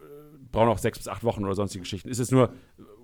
[0.54, 2.08] braucht noch sechs bis acht Wochen oder sonstige Geschichten.
[2.08, 2.54] Ist es nur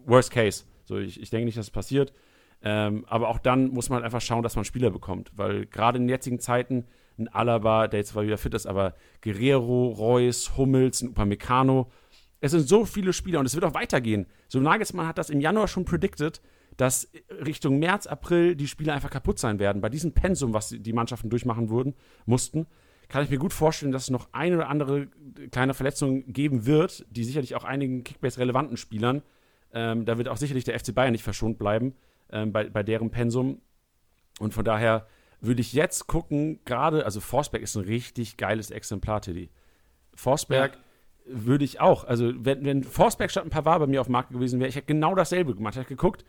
[0.05, 0.65] worst case.
[0.85, 2.13] So, ich, ich denke nicht, dass es passiert.
[2.62, 5.31] Ähm, aber auch dann muss man halt einfach schauen, dass man Spieler bekommt.
[5.35, 6.85] Weil gerade in den jetzigen Zeiten
[7.17, 11.89] ein Alaba, der jetzt zwar wieder fit ist, aber Guerrero, Reus, Hummels, ein Upamecano,
[12.41, 14.25] es sind so viele Spieler und es wird auch weitergehen.
[14.47, 16.41] So Nagelsmann hat das im Januar schon predicted,
[16.77, 17.12] dass
[17.45, 19.81] Richtung März, April die Spieler einfach kaputt sein werden.
[19.81, 21.93] Bei diesem Pensum, was die Mannschaften durchmachen wurden,
[22.25, 22.67] mussten,
[23.09, 25.07] kann ich mir gut vorstellen, dass es noch eine oder andere
[25.51, 29.23] kleine Verletzung geben wird, die sicherlich auch einigen Kickbase-relevanten Spielern,
[29.73, 31.95] ähm, da wird auch sicherlich der FC Bayern nicht verschont bleiben
[32.32, 33.62] ähm, bei, bei deren Pensum.
[34.39, 35.08] Und von daher
[35.41, 39.49] würde ich jetzt gucken, gerade, also Forsberg ist ein richtig geiles Exemplar, Teddy.
[40.13, 41.45] Forsberg ja.
[41.45, 44.32] würde ich auch, also wenn, wenn Forsberg statt ein Pavard bei mir auf dem Markt
[44.32, 45.75] gewesen wäre, ich hätte genau dasselbe gemacht.
[45.75, 46.25] Ich hätte geguckt,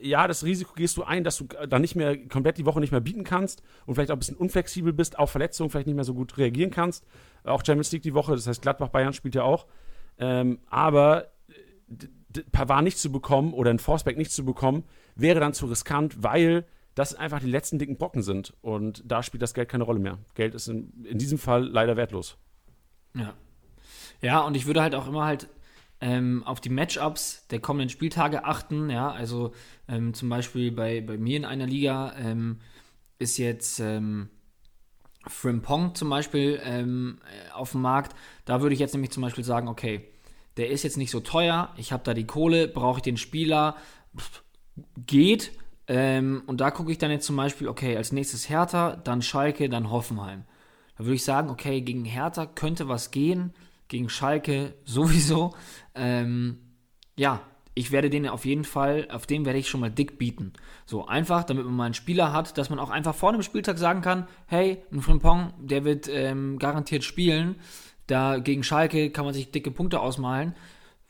[0.00, 2.92] ja, das Risiko gehst du ein, dass du dann nicht mehr komplett die Woche nicht
[2.92, 6.04] mehr bieten kannst und vielleicht auch ein bisschen unflexibel bist, auf Verletzungen vielleicht nicht mehr
[6.04, 7.04] so gut reagieren kannst.
[7.44, 9.66] Auch Champions League die Woche, das heißt Gladbach Bayern spielt ja auch.
[10.18, 11.28] Ähm, aber
[12.52, 16.66] Pavard nicht zu bekommen oder ein Forceback nicht zu bekommen, wäre dann zu riskant, weil
[16.94, 18.54] das einfach die letzten dicken Brocken sind.
[18.60, 20.18] Und da spielt das Geld keine Rolle mehr.
[20.34, 22.36] Geld ist in, in diesem Fall leider wertlos.
[23.14, 23.34] Ja.
[24.20, 25.48] Ja, und ich würde halt auch immer halt
[26.00, 28.90] ähm, auf die Matchups der kommenden Spieltage achten.
[28.90, 29.52] Ja, also
[29.86, 32.58] ähm, zum Beispiel bei, bei mir in einer Liga ähm,
[33.18, 34.28] ist jetzt ähm,
[35.26, 38.16] Frimpong zum Beispiel ähm, äh, auf dem Markt.
[38.44, 40.08] Da würde ich jetzt nämlich zum Beispiel sagen, okay,
[40.58, 43.76] der ist jetzt nicht so teuer, ich habe da die Kohle, brauche ich den Spieler,
[44.16, 44.42] Pff,
[45.06, 45.52] geht.
[45.86, 49.68] Ähm, und da gucke ich dann jetzt zum Beispiel, okay, als nächstes Hertha, dann Schalke,
[49.68, 50.44] dann Hoffenheim.
[50.96, 53.54] Da würde ich sagen, okay, gegen Hertha könnte was gehen
[53.88, 55.54] gegen Schalke sowieso.
[55.94, 56.58] Ähm,
[57.16, 57.40] ja,
[57.74, 60.52] ich werde den auf jeden Fall, auf den werde ich schon mal dick bieten.
[60.84, 63.78] So einfach, damit man mal einen Spieler hat, dass man auch einfach vor dem Spieltag
[63.78, 67.56] sagen kann, hey, ein Frimpong, der wird ähm, garantiert spielen.
[68.08, 70.54] Da gegen Schalke kann man sich dicke Punkte ausmalen.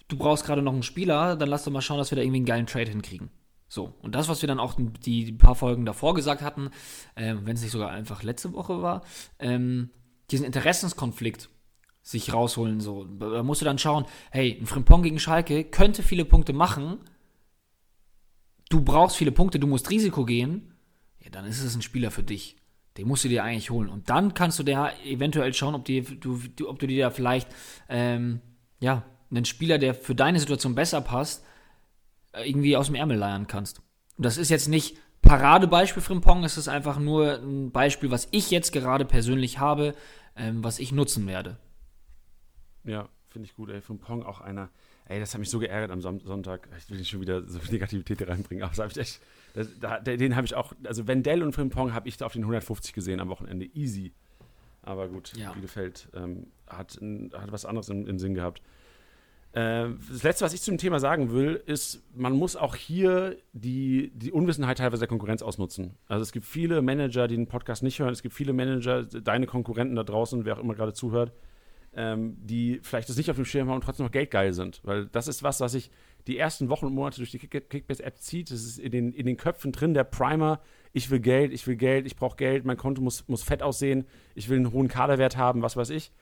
[0.09, 2.39] Du brauchst gerade noch einen Spieler, dann lass doch mal schauen, dass wir da irgendwie
[2.39, 3.31] einen geilen Trade hinkriegen.
[3.69, 6.71] So, und das, was wir dann auch die, die paar Folgen davor gesagt hatten,
[7.15, 9.03] äh, wenn es nicht sogar einfach letzte Woche war,
[9.39, 9.91] ähm,
[10.31, 11.51] diesen Interessenskonflikt,
[12.03, 12.81] sich rausholen.
[12.81, 13.05] So.
[13.05, 16.99] Da musst du dann schauen, hey, ein Frimpong gegen Schalke könnte viele Punkte machen.
[18.71, 20.75] Du brauchst viele Punkte, du musst Risiko gehen.
[21.21, 22.57] Ja, dann ist es ein Spieler für dich.
[22.99, 23.89] Den musst du dir eigentlich holen.
[23.89, 27.49] Und dann kannst du dir eventuell schauen, ob, die, du, ob du dir da vielleicht
[27.89, 28.41] ähm,
[28.81, 31.45] ja, einen Spieler, der für deine Situation besser passt,
[32.33, 33.81] äh, irgendwie aus dem Ärmel leiern kannst.
[34.17, 38.51] Und das ist jetzt nicht Paradebeispiel Frimpong, es ist einfach nur ein Beispiel, was ich
[38.51, 39.95] jetzt gerade persönlich habe,
[40.37, 41.57] ähm, was ich nutzen werde.
[42.83, 43.81] Ja, finde ich gut, ey.
[43.81, 44.71] Von Pong auch einer.
[45.07, 46.69] Ey, das hat mich so geärgert am Sonntag.
[46.77, 49.21] Ich will nicht schon wieder so viel Negativität reinbringen, aber das habe ich echt.
[49.59, 50.73] Das, da, den habe ich auch.
[50.85, 53.67] Also, Wendell und Frimpong habe ich da auf den 150 gesehen am Wochenende.
[53.75, 54.13] Easy.
[54.83, 55.53] Aber gut, ja.
[55.53, 56.99] Bielefeld ähm, hat,
[57.35, 58.63] hat was anderes im, im Sinn gehabt.
[59.53, 64.13] Äh, das Letzte, was ich zum Thema sagen will, ist, man muss auch hier die,
[64.15, 65.97] die Unwissenheit teilweise der Konkurrenz ausnutzen.
[66.07, 68.13] Also es gibt viele Manager, die den Podcast nicht hören.
[68.13, 71.33] Es gibt viele Manager, deine Konkurrenten da draußen, wer auch immer gerade zuhört,
[71.95, 74.81] ähm, die vielleicht das nicht auf dem Schirm haben und trotzdem noch geldgeil sind.
[74.85, 75.91] Weil das ist was, was sich
[76.27, 78.51] die ersten Wochen und Monate durch die Kickbase-App zieht.
[78.51, 80.61] Das ist in den, in den Köpfen drin, der Primer.
[80.93, 84.07] ich will Geld, ich will Geld, ich brauche Geld, mein Konto muss, muss fett aussehen,
[84.35, 86.13] ich will einen hohen Kaderwert haben, was weiß ich.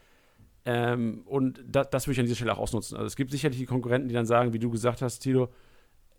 [0.65, 2.97] Ähm, und da, das würde ich an dieser Stelle auch ausnutzen.
[2.97, 5.49] Also es gibt sicherlich die Konkurrenten, die dann sagen, wie du gesagt hast, Tilo,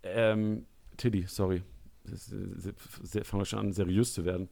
[0.04, 1.64] ähm, Tilly, sorry,
[3.24, 4.50] fangen wir schon an, seriös zu werden,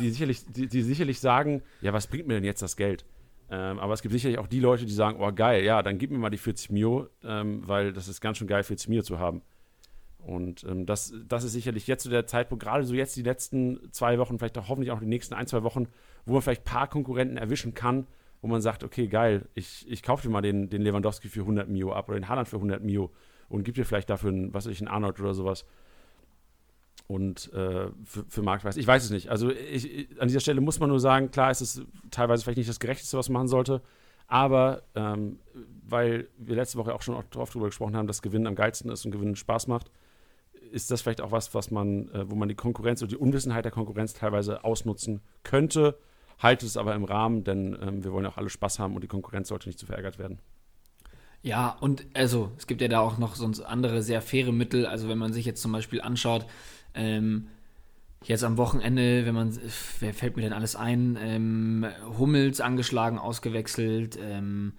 [0.00, 3.04] die sicherlich, die, die sicherlich sagen, ja, was bringt mir denn jetzt das Geld?
[3.50, 6.10] Ähm, aber es gibt sicherlich auch die Leute, die sagen, oh geil, ja, dann gib
[6.10, 9.18] mir mal die 40 Mio, ähm, weil das ist ganz schön geil, 40 Mio zu
[9.18, 9.42] haben.
[10.18, 13.80] Und ähm, das, das ist sicherlich jetzt so der Zeitpunkt, gerade so jetzt die letzten
[13.92, 15.86] zwei Wochen, vielleicht auch hoffentlich auch die nächsten ein, zwei Wochen,
[16.26, 18.06] wo man vielleicht ein paar Konkurrenten erwischen kann,
[18.42, 21.68] wo man sagt, okay, geil, ich, ich kaufe dir mal den, den Lewandowski für 100
[21.68, 23.10] Mio ab oder den Haaland für 100 Mio
[23.48, 25.64] und gib dir vielleicht dafür einen, was weiß ich, einen Arnold oder sowas.
[27.08, 28.76] Und äh, für, für Marktpreis.
[28.76, 29.30] Ich weiß es nicht.
[29.30, 32.58] Also ich, ich, an dieser Stelle muss man nur sagen, klar ist es teilweise vielleicht
[32.58, 33.82] nicht das Gerechteste, was man machen sollte.
[34.26, 35.40] Aber ähm,
[35.86, 39.06] weil wir letzte Woche auch schon drauf drüber gesprochen haben, dass Gewinnen am geilsten ist
[39.06, 39.90] und Gewinnen Spaß macht,
[40.70, 43.64] ist das vielleicht auch was, was man, äh, wo man die Konkurrenz oder die Unwissenheit
[43.64, 45.98] der Konkurrenz teilweise ausnutzen könnte.
[46.38, 49.08] Haltet es aber im Rahmen, denn ähm, wir wollen auch alle Spaß haben und die
[49.08, 50.40] Konkurrenz sollte nicht zu verärgert werden.
[51.40, 54.86] Ja, und also es gibt ja da auch noch sonst andere sehr faire Mittel.
[54.86, 56.46] Also wenn man sich jetzt zum Beispiel anschaut,
[56.94, 57.48] ähm,
[58.24, 59.58] jetzt am Wochenende, wenn man,
[60.00, 61.18] wer fällt mir denn alles ein?
[61.20, 61.86] Ähm,
[62.18, 64.74] Hummels angeschlagen, ausgewechselt, ähm,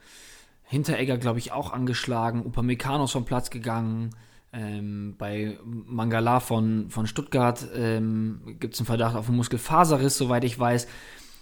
[0.64, 4.12] Hinteregger, glaube ich, auch angeschlagen, Upamecano vom Platz gegangen.
[4.52, 10.44] Ähm, bei Mangala von, von Stuttgart ähm, gibt es einen Verdacht auf einen Muskelfaserriss, soweit
[10.44, 10.88] ich weiß.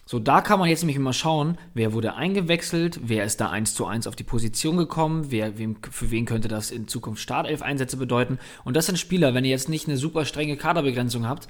[0.09, 3.75] So, da kann man jetzt nämlich immer schauen, wer wurde eingewechselt, wer ist da eins
[3.75, 7.97] zu eins auf die Position gekommen, wer, wem, für wen könnte das in Zukunft Startelf-Einsätze
[7.97, 8.39] bedeuten.
[8.63, 11.49] Und das sind Spieler, wenn ihr jetzt nicht eine super strenge Kaderbegrenzung habt,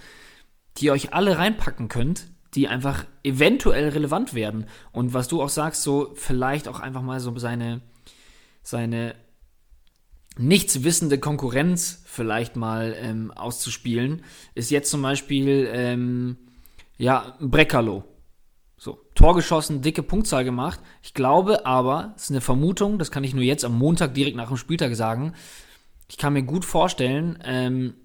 [0.77, 4.65] die euch alle reinpacken könnt, die einfach eventuell relevant werden.
[4.91, 7.81] Und was du auch sagst, so vielleicht auch einfach mal so seine,
[8.63, 9.13] seine
[10.35, 14.23] nichtswissende Konkurrenz vielleicht mal ähm, auszuspielen,
[14.55, 16.37] ist jetzt zum Beispiel ähm,
[16.97, 18.03] ja Breckerlo.
[19.17, 20.79] Tor geschossen, dicke Punktzahl gemacht.
[21.01, 24.37] Ich glaube aber, es ist eine Vermutung, das kann ich nur jetzt am Montag direkt
[24.37, 25.33] nach dem Spieltag sagen.
[26.07, 27.95] Ich kann mir gut vorstellen, ähm,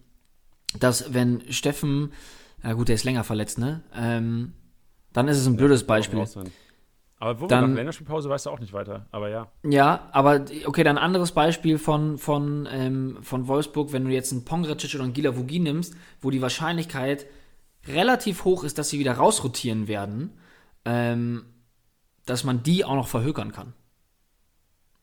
[0.81, 2.14] dass wenn Steffen,
[2.64, 3.83] ja gut, der ist länger verletzt, ne?
[3.94, 4.55] Ähm,
[5.12, 6.25] dann ist es ein blödes Beispiel.
[7.18, 9.53] Aber wo dann, nach Länderspielpause weißt du auch nicht weiter, aber ja.
[9.64, 14.33] Ja, aber okay, dann ein anderes Beispiel von, von, ähm, von Wolfsburg, wenn du jetzt
[14.33, 17.27] einen Pongracic oder einen Gila Vogi nimmst, wo die Wahrscheinlichkeit
[17.87, 20.33] relativ hoch ist, dass sie wieder rausrotieren werden,
[20.84, 21.44] ähm,
[22.26, 23.74] dass man die auch noch verhökern kann.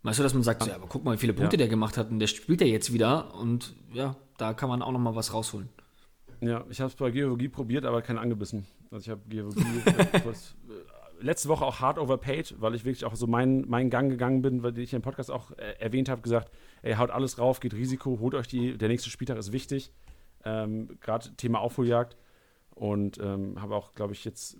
[0.03, 1.59] Weißt du, dass man sagt, ja, aber guck mal, wie viele Punkte ja.
[1.59, 4.91] der gemacht hat und der spielt ja jetzt wieder und ja, da kann man auch
[4.91, 5.69] noch mal was rausholen.
[6.41, 8.65] Ja, ich habe es bei Geologie probiert, aber keinen angebissen.
[8.91, 9.65] Also ich habe Geologie
[10.23, 10.55] kurz,
[11.21, 14.63] letzte Woche auch hard overpaid, weil ich wirklich auch so meinen, meinen Gang gegangen bin,
[14.63, 16.49] weil ich im Podcast auch äh, erwähnt habe, gesagt,
[16.81, 19.91] ey, haut alles rauf, geht Risiko, holt euch die, der nächste Spieltag ist wichtig.
[20.45, 22.15] Ähm, Gerade Thema Aufholjagd.
[22.79, 24.57] Und ähm, habe auch, glaube ich, jetzt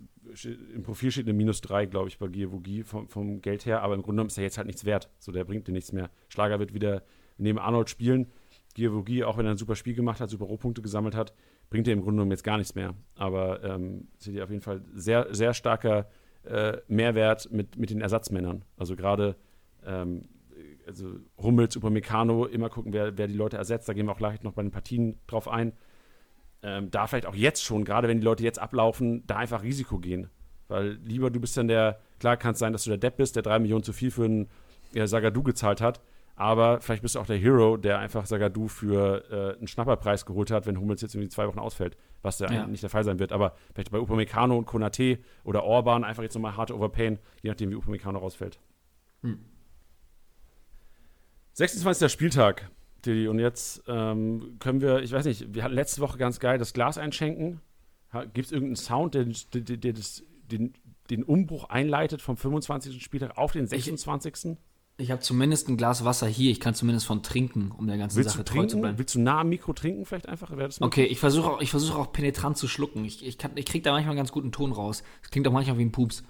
[0.74, 3.94] im Profil steht eine Minus 3, glaube ich, bei Giavogi vom, vom Geld her, aber
[3.94, 5.08] im Grunde genommen ist er jetzt halt nichts wert.
[5.18, 6.10] So, der bringt dir nichts mehr.
[6.28, 7.02] Schlager wird wieder
[7.38, 8.26] neben Arnold spielen.
[8.74, 11.32] Giavogi, auch wenn er ein super Spiel gemacht hat, super Rohpunkte gesammelt hat,
[11.70, 12.94] bringt er im Grunde genommen jetzt gar nichts mehr.
[13.14, 16.10] Aber ähm, ihr auf jeden Fall sehr, sehr starker
[16.42, 18.66] äh, Mehrwert mit, mit den Ersatzmännern.
[18.76, 19.34] Also gerade
[19.86, 20.28] ähm,
[20.86, 23.88] also Hummels, Upamecano, immer gucken, wer, wer die Leute ersetzt.
[23.88, 25.72] Da gehen wir auch gleich noch bei den Partien drauf ein.
[26.62, 29.98] Ähm, da vielleicht auch jetzt schon, gerade wenn die Leute jetzt ablaufen, da einfach Risiko
[29.98, 30.28] gehen.
[30.68, 33.36] Weil lieber du bist dann der, klar kann es sein, dass du der Depp bist,
[33.36, 34.48] der drei Millionen zu viel für einen
[34.92, 36.00] ja, Sagadu gezahlt hat,
[36.40, 40.50] aber vielleicht bist du auch der Hero, der einfach Sagadu für äh, einen Schnapperpreis geholt
[40.50, 42.66] hat, wenn Hummels jetzt irgendwie zwei Wochen ausfällt, was ja, ja.
[42.66, 43.30] nicht der Fall sein wird.
[43.30, 47.70] Aber vielleicht bei Upamecano und Konate oder Orban einfach jetzt nochmal harte Overpayen, je nachdem,
[47.70, 48.58] wie Upamecano rausfällt.
[49.22, 49.44] Hm.
[51.52, 52.10] 26.
[52.10, 52.70] Spieltag,
[53.06, 53.28] Didi.
[53.28, 56.72] Und jetzt ähm, können wir, ich weiß nicht, wir hatten letzte Woche ganz geil das
[56.72, 57.60] Glas einschenken.
[58.32, 60.74] Gibt es irgendeinen Sound, der, der, der das, den,
[61.10, 63.02] den Umbruch einleitet vom 25.
[63.02, 64.56] Spieltag auf den 26.?
[64.98, 66.50] Ich, habe zumindest ein Glas Wasser hier.
[66.50, 68.98] Ich kann zumindest von trinken, um der ganzen Willst Sache treu zu bleiben.
[68.98, 70.52] Willst du nah am Mikro trinken vielleicht einfach?
[70.80, 73.04] okay, ich versuche auch, versuch auch penetrant zu schlucken.
[73.04, 75.02] Ich, ich, ich kriege da manchmal einen ganz guten Ton raus.
[75.22, 76.24] Es klingt auch manchmal wie ein Pups.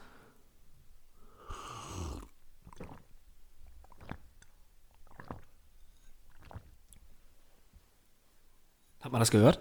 [9.00, 9.60] Hat man das gehört?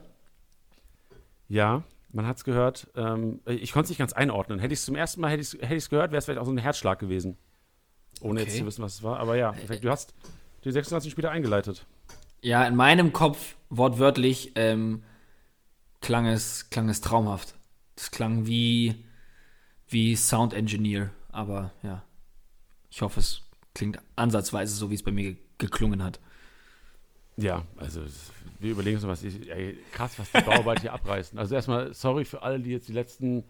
[1.47, 2.87] Ja, man hat es gehört.
[2.95, 4.59] Ähm, ich konnte es nicht ganz einordnen.
[4.59, 6.51] Hätte ich es zum ersten Mal hätte ich's, hätte gehört, wäre es vielleicht auch so
[6.51, 7.37] ein Herzschlag gewesen.
[8.21, 8.49] Ohne okay.
[8.49, 9.19] jetzt zu wissen, was es war.
[9.19, 10.13] Aber ja, du hast
[10.63, 11.85] die 26 Spieler eingeleitet.
[12.41, 15.03] Ja, in meinem Kopf wortwörtlich ähm,
[16.01, 17.55] klang, es, klang es traumhaft.
[17.95, 19.05] Das klang wie,
[19.87, 21.11] wie Sound Engineer.
[21.31, 22.03] Aber ja,
[22.89, 26.21] ich hoffe, es klingt ansatzweise so, wie es bei mir ge geklungen hat.
[27.41, 28.01] Ja, also
[28.59, 29.23] wir überlegen uns noch was.
[29.23, 31.39] Ey, krass, was die Bauarbeit hier abreißen.
[31.39, 33.43] Also erstmal sorry für alle, die jetzt die letzten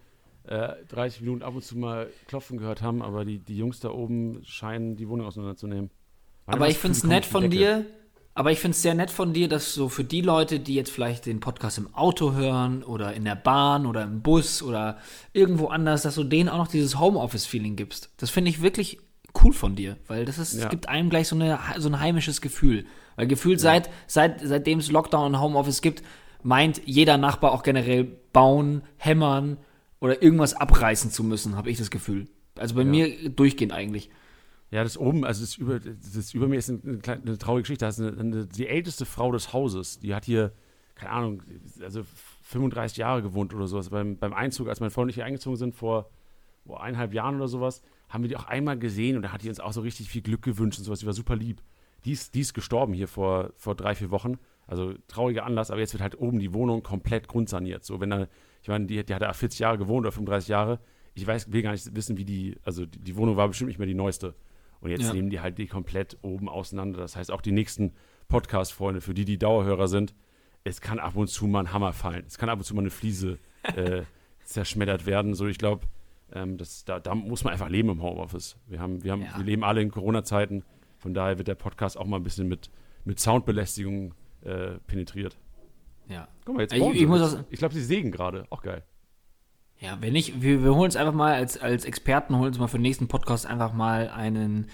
[0.44, 3.90] äh, 30 Minuten ab und zu mal klopfen gehört haben, aber die, die Jungs da
[3.90, 5.90] oben scheinen die Wohnung auseinanderzunehmen.
[6.46, 7.86] Aber ich finde es nett von dir,
[8.34, 10.92] aber ich finde es sehr nett von dir, dass so für die Leute, die jetzt
[10.92, 14.98] vielleicht den Podcast im Auto hören oder in der Bahn oder im Bus oder
[15.34, 18.10] irgendwo anders, dass du denen auch noch dieses Homeoffice-Feeling gibst.
[18.18, 19.00] Das finde ich wirklich
[19.44, 20.70] cool von dir, weil das ist, ja.
[20.70, 22.86] gibt einem gleich so, eine, so ein heimisches Gefühl.
[23.16, 23.64] Weil gefühlt ja.
[23.64, 26.04] seit, seit, seitdem es Lockdown und Homeoffice gibt,
[26.42, 29.58] meint jeder Nachbar auch generell bauen, hämmern
[30.00, 32.28] oder irgendwas abreißen zu müssen, habe ich das Gefühl.
[32.58, 32.88] Also bei ja.
[32.88, 34.10] mir durchgehend eigentlich.
[34.72, 37.86] Ja, das oben, also das über, das über mir ist eine, kleine, eine traurige Geschichte.
[37.86, 40.00] Das ist eine, eine, die älteste Frau des Hauses.
[40.00, 40.54] Die hat hier,
[40.96, 41.44] keine Ahnung,
[41.82, 42.04] also
[42.44, 43.90] 35 Jahre gewohnt oder sowas.
[43.90, 46.10] Beim, beim Einzug, als mein Freund und ich hier eingezogen sind, vor,
[46.66, 49.50] vor eineinhalb Jahren oder sowas, haben wir die auch einmal gesehen und da hat die
[49.50, 51.00] uns auch so richtig viel Glück gewünscht und sowas.
[51.00, 51.62] Die war super lieb.
[52.06, 54.40] Die ist, die ist gestorben hier vor, vor drei, vier Wochen.
[54.68, 57.84] Also trauriger Anlass, aber jetzt wird halt oben die Wohnung komplett grundsaniert.
[57.84, 58.28] So, wenn da,
[58.62, 60.80] ich meine, die, die hat da 40 Jahre gewohnt oder 35 Jahre.
[61.16, 63.80] Ich weiß, will gar nicht wissen, wie die, also die, die Wohnung war bestimmt nicht
[63.80, 64.36] mehr die neueste.
[64.80, 65.14] Und jetzt ja.
[65.14, 67.00] nehmen die halt die komplett oben auseinander.
[67.00, 67.94] Das heißt, auch die nächsten
[68.28, 70.14] Podcast-Freunde, für die die Dauerhörer sind,
[70.64, 72.24] es kann ab und zu mal ein Hammer fallen.
[72.28, 74.04] Es kann ab und zu mal eine Fliese äh,
[74.44, 75.34] zerschmettert werden.
[75.34, 75.88] So, ich glaube,
[76.34, 78.58] ähm, da, da, muss man einfach leben im Homeoffice.
[78.68, 79.38] Wir, haben, wir, haben, ja.
[79.38, 80.64] wir leben alle in Corona-Zeiten.
[80.98, 82.70] Von daher wird der Podcast auch mal ein bisschen mit,
[83.06, 85.38] mit Soundbelästigung äh, penetriert.
[86.08, 86.28] Ja.
[86.46, 88.46] Guck mal, jetzt ich, ich, muss ich glaube, sie sägen gerade.
[88.50, 88.84] Auch geil.
[89.80, 92.68] Ja, wenn nicht, wir, wir holen uns einfach mal als, als Experten, holen uns mal
[92.68, 94.68] für den nächsten Podcast einfach mal einen,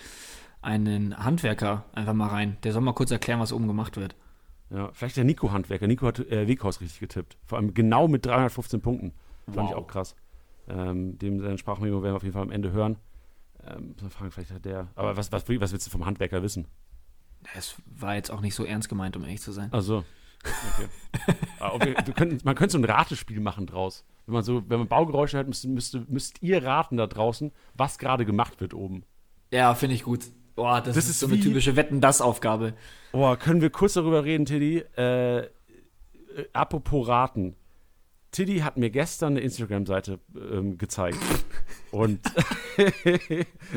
[0.62, 2.58] einen Handwerker einfach mal rein.
[2.64, 4.16] Der soll mal kurz erklären, was oben gemacht wird.
[4.72, 5.86] Ja, vielleicht der Nico-Handwerker.
[5.86, 7.38] Nico hat äh, Weghaus richtig getippt.
[7.46, 9.14] Vor allem genau mit 315 Punkten.
[9.46, 9.70] Fand wow.
[9.70, 10.16] ich auch krass.
[10.68, 12.98] Ähm, dem seine Sprachmemo werden wir auf jeden Fall am Ende hören.
[13.68, 14.88] Ähm, fragen, vielleicht hat der.
[14.96, 16.68] Aber was, was, was willst du vom Handwerker wissen?
[17.56, 19.70] Es war jetzt auch nicht so ernst gemeint, um ehrlich zu sein.
[19.72, 20.04] Ach so.
[20.44, 20.90] Okay.
[21.60, 21.80] Ah.
[22.16, 24.06] Können, man könnte so ein Ratespiel machen draus.
[24.26, 27.98] Wenn man so, wenn man Baugeräusche hört, müsst, müsst, müsst ihr raten da draußen, was
[27.98, 29.04] gerade gemacht wird oben.
[29.52, 30.26] Ja, finde ich gut.
[30.56, 32.74] Boah, das, das ist, ist, so eine typische Wetten-Das-Aufgabe.
[33.14, 34.84] Boah, können wir kurz darüber reden, Tiddy?
[34.98, 35.48] Äh, äh
[36.54, 37.56] apropos Raten.
[38.36, 41.18] Tiddy hat mir gestern eine Instagram-Seite ähm, gezeigt.
[41.92, 42.20] und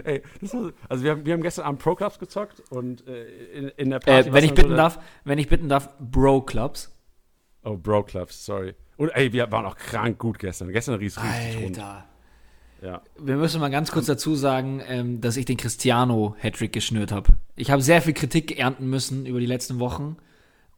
[0.05, 3.69] ey, war, also wir haben, wir haben gestern Abend Pro Clubs gezockt und äh, in,
[3.69, 4.31] in, der Party.
[4.31, 6.93] Äh, wenn ich bitten so darf, wenn ich bitten darf, Bro Clubs.
[7.63, 8.75] Oh, Bro Clubs, sorry.
[8.97, 10.73] Und ey, wir waren auch krank gut gestern.
[10.73, 11.77] Gestern rief es richtig rund.
[12.83, 13.03] Ja.
[13.17, 17.35] Wir müssen mal ganz kurz dazu sagen, ähm, dass ich den Cristiano Hattrick geschnürt habe.
[17.55, 20.17] Ich habe sehr viel Kritik ernten müssen über die letzten Wochen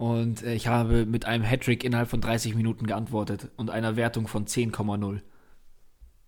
[0.00, 4.28] und äh, ich habe mit einem Hattrick innerhalb von 30 Minuten geantwortet und einer Wertung
[4.28, 5.20] von 10,0.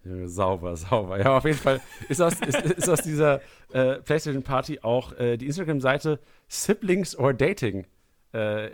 [0.05, 1.19] Ja, sauber, sauber.
[1.19, 1.81] Ja, auf jeden Fall
[2.11, 3.41] ist aus, ist, ist aus dieser
[3.73, 7.87] äh, PlayStation Party auch äh, die Instagram-Seite Siblings or Dating
[8.35, 8.69] äh,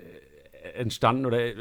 [0.74, 1.54] entstanden oder äh,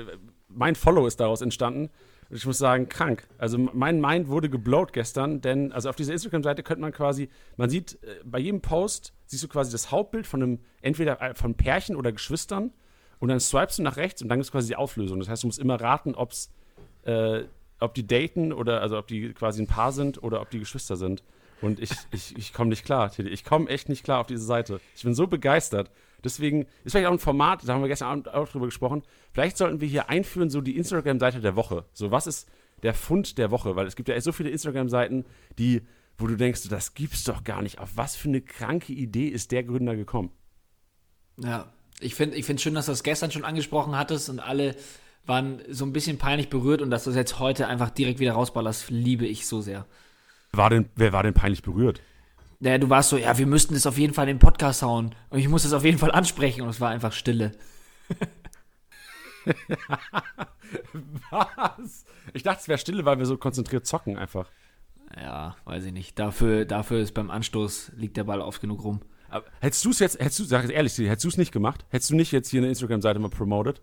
[0.47, 1.91] mein Follow ist daraus entstanden.
[2.31, 3.27] Ich muss sagen, krank.
[3.37, 7.69] Also mein Mind wurde geblowt gestern, denn also auf dieser Instagram-Seite könnte man quasi, man
[7.69, 11.95] sieht äh, bei jedem Post, siehst du quasi das Hauptbild von einem, entweder von Pärchen
[11.95, 12.71] oder Geschwistern
[13.19, 15.19] und dann swipest du nach rechts und dann es quasi die Auflösung.
[15.19, 16.51] Das heißt, du musst immer raten, ob's,
[17.03, 17.43] äh,
[17.79, 20.95] ob die daten oder also ob die quasi ein Paar sind oder ob die Geschwister
[20.95, 21.23] sind.
[21.61, 23.29] Und ich, ich, ich komme nicht klar, Tilly.
[23.29, 24.79] Ich komme echt nicht klar auf diese Seite.
[24.95, 25.91] Ich bin so begeistert.
[26.23, 29.03] Deswegen ist vielleicht auch ein Format, da haben wir gestern Abend auch drüber gesprochen.
[29.33, 31.85] Vielleicht sollten wir hier einführen, so die Instagram-Seite der Woche.
[31.93, 32.49] So, was ist
[32.83, 33.75] der Fund der Woche?
[33.75, 35.25] Weil es gibt ja echt so viele Instagram-Seiten,
[35.59, 35.83] die,
[36.17, 37.79] wo du denkst, das gibt's doch gar nicht.
[37.79, 40.31] Auf was für eine kranke Idee ist der Gründer gekommen?
[41.37, 44.75] Ja, ich finde ich find schön, dass du das gestern schon angesprochen hattest und alle
[45.25, 48.33] waren so ein bisschen peinlich berührt und dass du das jetzt heute einfach direkt wieder
[48.33, 49.85] rausballerst, liebe ich so sehr.
[50.51, 52.01] War denn, wer war denn peinlich berührt?
[52.59, 55.13] Ja, du warst so, ja, wir müssten das auf jeden Fall in den Podcast hauen
[55.29, 57.51] und ich muss das auf jeden Fall ansprechen und es war einfach Stille.
[61.29, 62.05] Was?
[62.33, 64.49] Ich dachte, es wäre Stille, weil wir so konzentriert zocken einfach.
[65.15, 66.19] Ja, weiß ich nicht.
[66.19, 69.01] Dafür, dafür ist beim Anstoß liegt der Ball oft genug rum.
[69.29, 71.85] Aber hättest du es jetzt, hättest du, sag ich ehrlich, hättest du es nicht gemacht?
[71.89, 73.81] Hättest du nicht jetzt hier eine Instagram-Seite mal promoted?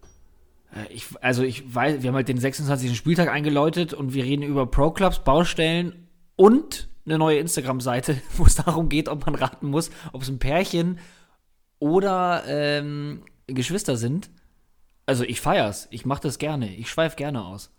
[0.75, 2.97] Äh, ich, also ich weiß, wir haben halt den 26.
[2.97, 8.89] Spieltag eingeläutet und wir reden über Pro-Clubs, Baustellen und eine neue Instagram-Seite, wo es darum
[8.89, 10.99] geht, ob man raten muss, ob es ein Pärchen
[11.79, 14.31] oder ähm, Geschwister sind.
[15.07, 17.71] Also ich feier's, ich mach das gerne, ich schweife gerne aus.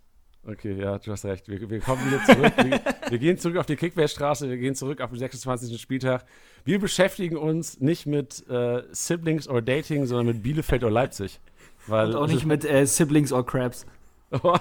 [0.47, 1.47] Okay, ja, du hast recht.
[1.47, 2.53] Wir, wir kommen wieder zurück.
[2.57, 5.81] wir, wir, gehen zurück auf die Kickbase-Straße, wir gehen zurück auf den 26.
[5.81, 6.23] Spieltag.
[6.63, 11.39] Wir beschäftigen uns nicht mit äh, Siblings or Dating, sondern mit Bielefeld oder Leipzig.
[11.87, 13.85] Weil, Und auch nicht mit äh, Siblings or Crabs.
[14.43, 14.57] Oh,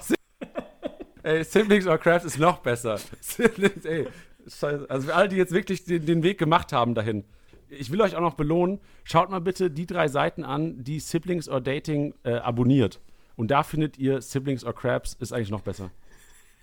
[1.23, 3.01] ey, Siblings or Crabs ist noch besser.
[3.21, 4.07] Siblings, ey.
[4.61, 7.25] Also für alle, die jetzt wirklich den, den Weg gemacht haben dahin.
[7.71, 8.79] ich will euch auch noch belohnen.
[9.05, 13.01] Schaut mal bitte die drei Seiten an, die Siblings or Dating äh, abonniert.
[13.37, 15.91] Und da findet ihr Siblings or Crabs, ist eigentlich noch besser.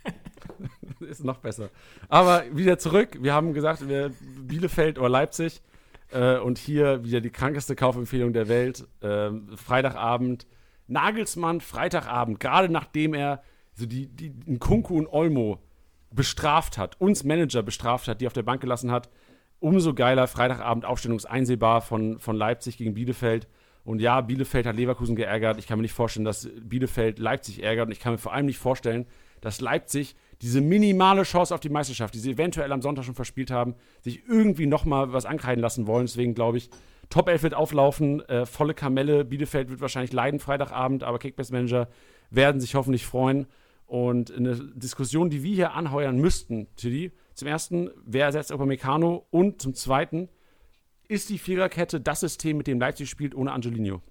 [0.99, 1.69] ist noch besser.
[2.09, 3.17] Aber wieder zurück.
[3.21, 4.11] Wir haben gesagt, wir
[4.41, 5.61] Bielefeld oder Leipzig.
[6.11, 8.87] Äh, und hier wieder die krankeste Kaufempfehlung der Welt.
[9.01, 10.47] Äh, Freitagabend.
[10.87, 12.39] Nagelsmann, Freitagabend.
[12.39, 13.41] Gerade nachdem er
[13.73, 15.59] so die, die Nkunku und Olmo
[16.11, 19.09] bestraft hat, uns Manager bestraft hat, die auf der Bank gelassen hat.
[19.59, 23.47] Umso geiler Freitagabend Aufstellungseinsehbar von, von Leipzig gegen Bielefeld.
[23.83, 25.57] Und ja, Bielefeld hat Leverkusen geärgert.
[25.57, 27.87] Ich kann mir nicht vorstellen, dass Bielefeld Leipzig ärgert.
[27.87, 29.05] Und ich kann mir vor allem nicht vorstellen,
[29.41, 33.51] dass Leipzig diese minimale Chance auf die Meisterschaft, die sie eventuell am Sonntag schon verspielt
[33.51, 36.05] haben, sich irgendwie nochmal was ankreiden lassen wollen.
[36.05, 36.69] Deswegen glaube ich,
[37.09, 39.25] Top 11 wird auflaufen, äh, volle Kamelle.
[39.25, 41.89] Bielefeld wird wahrscheinlich leiden Freitagabend, aber Kickbase-Manager
[42.29, 43.47] werden sich hoffentlich freuen.
[43.85, 49.25] Und eine Diskussion, die wir hier anheuern müssten, Tilly, zum ersten, wer ersetzt Upamecano?
[49.29, 50.29] Und zum zweiten,
[51.11, 54.01] ist die Viererkette das System, mit dem Leipzig spielt, ohne Angelino?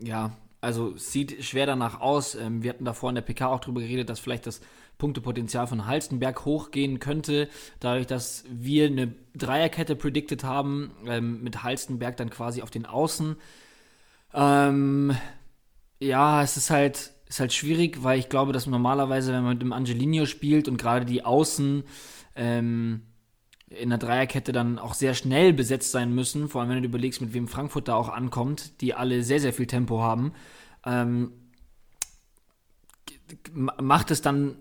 [0.00, 2.34] Ja, also sieht schwer danach aus.
[2.34, 4.60] Ähm, wir hatten davor in der PK auch darüber geredet, dass vielleicht das
[4.98, 7.48] Punktepotenzial von Halstenberg hochgehen könnte,
[7.80, 13.36] dadurch, dass wir eine Dreierkette predicted haben, ähm, mit Halstenberg dann quasi auf den Außen.
[14.34, 15.16] Ähm,
[16.00, 19.62] ja, es ist halt, ist halt schwierig, weil ich glaube, dass normalerweise, wenn man mit
[19.62, 21.84] dem Angelino spielt und gerade die Außen
[22.36, 23.07] ähm,
[23.70, 27.20] in der Dreierkette dann auch sehr schnell besetzt sein müssen, vor allem wenn du überlegst,
[27.20, 30.32] mit wem Frankfurt da auch ankommt, die alle sehr, sehr viel Tempo haben,
[30.86, 31.32] ähm,
[33.54, 34.56] macht es dann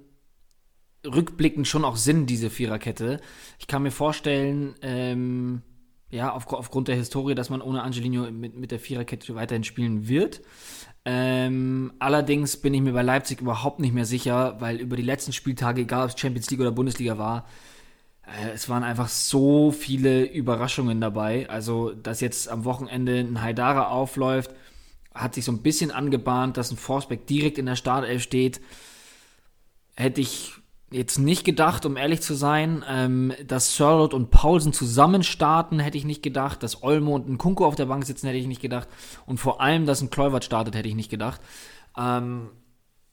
[1.05, 3.21] rückblickend schon auch Sinn, diese Viererkette.
[3.59, 5.61] Ich kann mir vorstellen, ähm,
[6.09, 10.07] ja, auf, aufgrund der Historie, dass man ohne Angelino mit, mit der Viererkette weiterhin spielen
[10.07, 10.41] wird.
[11.05, 15.31] Ähm, allerdings bin ich mir bei Leipzig überhaupt nicht mehr sicher, weil über die letzten
[15.31, 17.45] Spieltage, egal ob es Champions League oder Bundesliga war,
[18.53, 21.49] es waren einfach so viele Überraschungen dabei.
[21.49, 24.51] Also, dass jetzt am Wochenende ein Haidara aufläuft,
[25.13, 28.61] hat sich so ein bisschen angebahnt, dass ein Forsbeck direkt in der Startelf steht.
[29.95, 30.53] Hätte ich
[30.91, 32.83] jetzt nicht gedacht, um ehrlich zu sein.
[32.87, 36.63] Ähm, dass Sörlot und Paulsen zusammen starten, hätte ich nicht gedacht.
[36.63, 38.87] Dass Olmo und ein Kunko auf der Bank sitzen, hätte ich nicht gedacht.
[39.25, 41.41] Und vor allem, dass ein Kluivert startet, hätte ich nicht gedacht.
[41.97, 42.49] Ähm,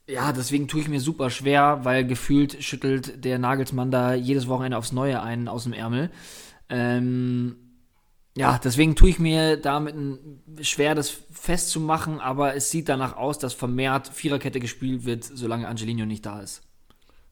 [0.07, 4.77] ja, deswegen tue ich mir super schwer, weil gefühlt schüttelt der Nagelsmann da jedes Wochenende
[4.77, 6.11] aufs Neue einen aus dem Ärmel.
[6.69, 7.57] Ähm,
[8.37, 9.95] ja, deswegen tue ich mir damit
[10.63, 16.05] schwer, das festzumachen, aber es sieht danach aus, dass vermehrt Viererkette gespielt wird, solange Angelino
[16.05, 16.63] nicht da ist.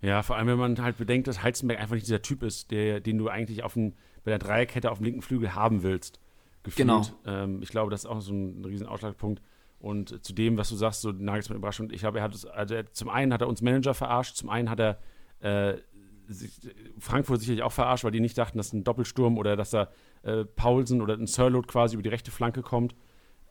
[0.00, 3.00] Ja, vor allem, wenn man halt bedenkt, dass Heizenberg einfach nicht dieser Typ ist, der,
[3.00, 3.94] den du eigentlich auf den,
[4.24, 6.20] bei der Dreierkette auf dem linken Flügel haben willst.
[6.62, 6.88] Gefühlt.
[6.88, 7.04] Genau.
[7.26, 9.42] Ähm, ich glaube, das ist auch so ein riesen Ausschlagpunkt.
[9.82, 12.92] Und zu dem, was du sagst, so Nagelsmann Überraschung, ich glaube, er hat also er,
[12.92, 15.00] zum einen hat er uns Manager verarscht, zum einen hat er
[15.40, 15.76] äh,
[16.28, 16.52] sich,
[17.00, 19.88] Frankfurt sicherlich auch verarscht, weil die nicht dachten, dass ein Doppelsturm oder dass da
[20.22, 22.94] äh, Paulsen oder ein Sirlot quasi über die rechte Flanke kommt.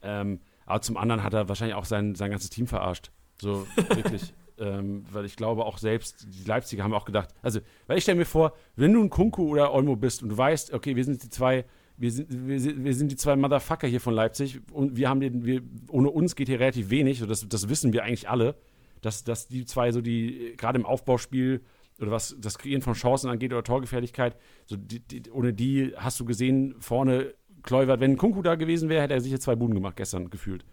[0.01, 3.11] Ähm, aber zum anderen hat er wahrscheinlich auch sein, sein ganzes Team verarscht.
[3.37, 4.33] So wirklich.
[4.57, 8.19] ähm, weil ich glaube auch selbst, die Leipziger haben auch gedacht, also, weil ich stelle
[8.19, 11.21] mir vor, wenn du ein Kunku oder Olmo bist und du weißt, okay, wir sind
[11.23, 11.65] die zwei
[12.01, 15.45] wir sind, wir, wir sind die zwei Motherfucker hier von Leipzig und wir haben den,
[15.45, 18.55] wir, ohne uns geht hier relativ wenig, das, das wissen wir eigentlich alle,
[19.01, 21.61] dass, dass die zwei so die, gerade im Aufbauspiel
[21.99, 24.35] oder was das Kreieren von Chancen angeht oder Torgefährlichkeit,
[24.65, 29.03] so die, die, ohne die hast du gesehen, vorne Kluivert, wenn Kunku da gewesen wäre,
[29.03, 30.65] hätte er sicher zwei Buden gemacht gestern gefühlt.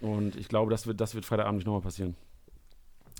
[0.00, 2.14] Und ich glaube, das wird, das wird Freitagabend nicht nochmal passieren.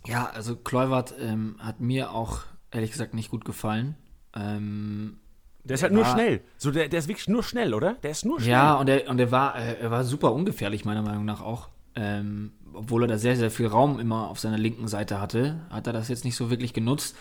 [0.07, 3.97] Ja, also Kluivert ähm, hat mir auch ehrlich gesagt nicht gut gefallen.
[4.37, 5.19] Ähm,
[5.67, 6.41] der ist halt nur schnell.
[6.57, 7.95] So, der, der ist wirklich nur schnell, oder?
[8.03, 8.53] Der ist nur schnell.
[8.53, 11.69] Ja, und er, und er, war, äh, er war super ungefährlich, meiner Meinung nach auch.
[11.95, 15.87] Ähm, obwohl er da sehr, sehr viel Raum immer auf seiner linken Seite hatte, hat
[15.87, 17.17] er das jetzt nicht so wirklich genutzt.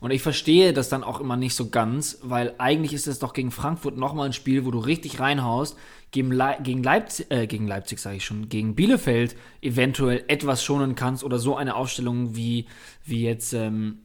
[0.00, 3.32] Und ich verstehe das dann auch immer nicht so ganz, weil eigentlich ist es doch
[3.32, 5.76] gegen Frankfurt nochmal ein Spiel, wo du richtig reinhaust,
[6.10, 10.94] gegen, Le gegen Leipzig, äh, gegen Leipzig sage ich schon, gegen Bielefeld eventuell etwas schonen
[10.94, 12.66] kannst oder so eine Ausstellung wie,
[13.04, 14.00] wie jetzt, ähm,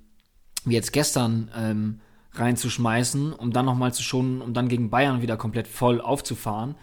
[0.66, 2.00] wie jetzt gestern, ähm,
[2.36, 6.76] reinzuschmeißen, um dann nochmal zu schonen, um dann gegen Bayern wieder komplett voll aufzufahren.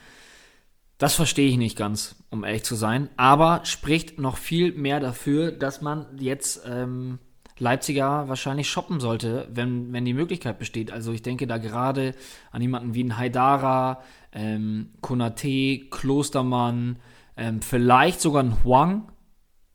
[0.98, 3.09] Das verstehe ich nicht ganz, um ehrlich zu sein.
[3.16, 7.18] Aber spricht noch viel mehr dafür, dass man jetzt ähm,
[7.59, 10.90] Leipziger wahrscheinlich shoppen sollte, wenn, wenn die Möglichkeit besteht.
[10.90, 12.14] Also ich denke da gerade
[12.51, 16.98] an jemanden wie ein Haidara, ähm, Konate, Klostermann,
[17.36, 19.11] ähm, vielleicht sogar ein Huang,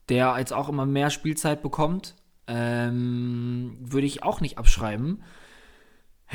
[0.09, 2.15] der jetzt auch immer mehr Spielzeit bekommt.
[2.47, 5.23] Ähm, würde ich auch nicht abschreiben.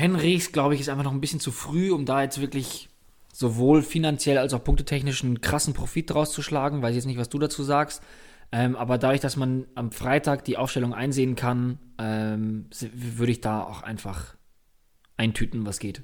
[0.01, 2.89] Henrichs, glaube ich, ist einfach noch ein bisschen zu früh, um da jetzt wirklich
[3.33, 6.81] sowohl finanziell als auch punktetechnisch einen krassen Profit draus zu schlagen.
[6.81, 8.03] Weiß jetzt nicht, was du dazu sagst.
[8.51, 13.63] Ähm, aber dadurch, dass man am Freitag die Aufstellung einsehen kann, ähm, würde ich da
[13.63, 14.35] auch einfach
[15.15, 16.03] eintüten, was geht.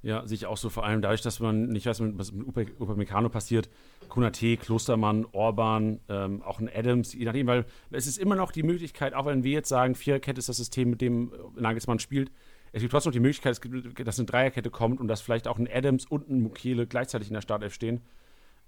[0.00, 3.30] Ja, sehe ich auch so, vor allem dadurch, dass man nicht weiß, was mit Upamecano
[3.30, 3.70] passiert.
[4.08, 8.62] Kunate, Klostermann, Orban, ähm, auch ein Adams, je nachdem, weil es ist immer noch die
[8.62, 12.30] Möglichkeit, auch wenn wir jetzt sagen, Viererkette ist das System, mit dem Nagelsmann spielt,
[12.74, 15.68] es gibt trotzdem noch die Möglichkeit, dass eine Dreierkette kommt und dass vielleicht auch ein
[15.72, 18.00] Adams und ein Mukele gleichzeitig in der Startelf stehen.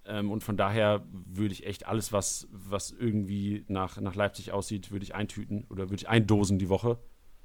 [0.05, 4.93] Ähm, und von daher würde ich echt alles, was, was irgendwie nach, nach Leipzig aussieht,
[4.93, 6.99] würde ich eintüten oder würde ich eindosen die Woche.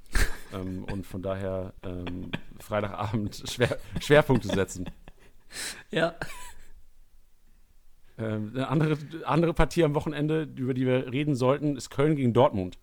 [0.54, 4.88] ähm, und von daher ähm, Freitagabend Schwer, Schwerpunkte setzen.
[5.90, 6.14] Ja.
[8.18, 12.32] Ähm, eine andere, andere Partie am Wochenende, über die wir reden sollten, ist Köln gegen
[12.32, 12.78] Dortmund.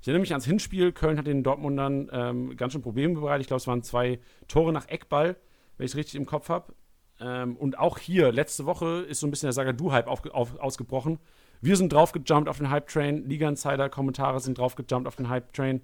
[0.00, 0.92] Ich erinnere mich ans Hinspiel.
[0.92, 3.42] Köln hat den Dortmundern ähm, ganz schön Probleme bereitet.
[3.42, 5.36] Ich glaube, es waren zwei Tore nach Eckball,
[5.76, 6.74] wenn ich es richtig im Kopf habe.
[7.20, 11.18] Ähm, und auch hier, letzte Woche ist so ein bisschen der Sagadu-Hype ausgebrochen.
[11.60, 13.26] Wir sind draufgejumpt auf den Hype-Train.
[13.28, 15.80] Liga-Insider-Kommentare sind draufgejumpt auf den Hype-Train.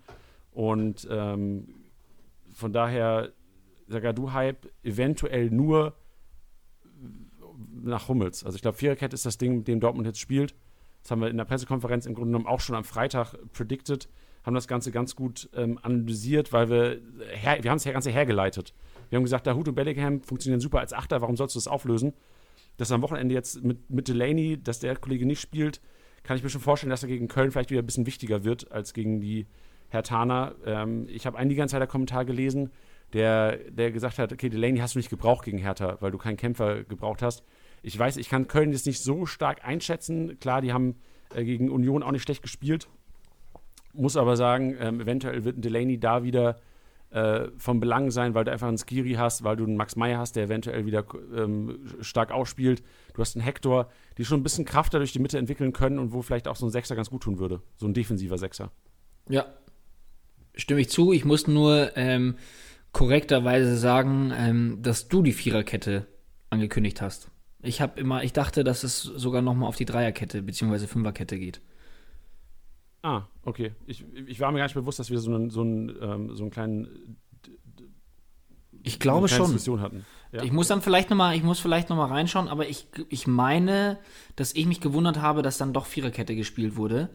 [0.53, 1.69] Und ähm,
[2.55, 3.33] von daher
[3.89, 5.95] Sagadu-Hype eventuell nur
[7.73, 8.45] nach Hummels.
[8.45, 10.55] Also ich glaube, Viererkette ist das Ding, mit dem Dortmund jetzt spielt.
[11.03, 14.09] Das haben wir in der Pressekonferenz im Grunde genommen auch schon am Freitag predicted,
[14.45, 17.01] haben das Ganze ganz gut ähm, analysiert, weil wir,
[17.31, 18.75] her, wir haben das Ganze hergeleitet.
[19.09, 22.13] Wir haben gesagt, Dahut und Bellingham funktionieren super als Achter, warum sollst du das auflösen?
[22.77, 25.81] Dass am Wochenende jetzt mit, mit Delaney, dass der Kollege nicht spielt,
[26.23, 28.71] kann ich mir schon vorstellen, dass er gegen Köln vielleicht wieder ein bisschen wichtiger wird
[28.73, 29.47] als gegen die
[29.89, 30.55] Hertaner.
[30.65, 32.71] Ähm, ich habe einen die ganze Zeit Kommentar gelesen,
[33.13, 36.37] der, der gesagt hat, okay, Delaney hast du nicht gebraucht gegen Hertha, weil du keinen
[36.37, 37.45] Kämpfer gebraucht hast.
[37.83, 40.39] Ich weiß, ich kann Köln jetzt nicht so stark einschätzen.
[40.39, 40.97] Klar, die haben
[41.35, 42.89] äh, gegen Union auch nicht schlecht gespielt.
[43.93, 46.57] Muss aber sagen, ähm, eventuell wird ein Delaney da wieder
[47.11, 50.19] äh, von Belang sein, weil du einfach einen Skiri hast, weil du einen Max Meyer
[50.19, 51.05] hast, der eventuell wieder
[51.37, 52.83] ähm, stark ausspielt.
[53.15, 56.13] Du hast einen Hector, die schon ein bisschen Kraft durch die Mitte entwickeln können und
[56.13, 57.61] wo vielleicht auch so ein Sechser ganz gut tun würde.
[57.77, 58.71] So ein defensiver Sechser.
[59.29, 59.45] Ja,
[60.55, 61.13] stimme ich zu.
[61.13, 62.37] Ich muss nur ähm,
[62.93, 66.07] korrekterweise sagen, ähm, dass du die Viererkette
[66.51, 67.32] angekündigt hast.
[67.63, 70.87] Ich habe immer, ich dachte, dass es sogar noch mal auf die Dreierkette bzw.
[70.87, 71.61] Fünferkette geht.
[73.03, 73.73] Ah, okay.
[73.87, 76.45] Ich, ich war mir gar nicht bewusst, dass wir so einen, so einen, ähm, so
[76.45, 77.17] einen kleinen.
[78.83, 79.47] Ich glaube schon.
[79.47, 80.05] Diskussion hatten.
[80.33, 80.43] Ja.
[80.43, 83.27] Ich muss dann vielleicht noch mal, ich muss vielleicht noch mal reinschauen, aber ich, ich
[83.27, 83.99] meine,
[84.35, 87.11] dass ich mich gewundert habe, dass dann doch Viererkette gespielt wurde.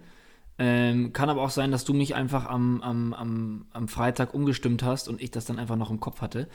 [0.60, 4.84] Ähm, kann aber auch sein, dass du mich einfach am, am, am, am Freitag umgestimmt
[4.84, 6.48] hast und ich das dann einfach noch im Kopf hatte.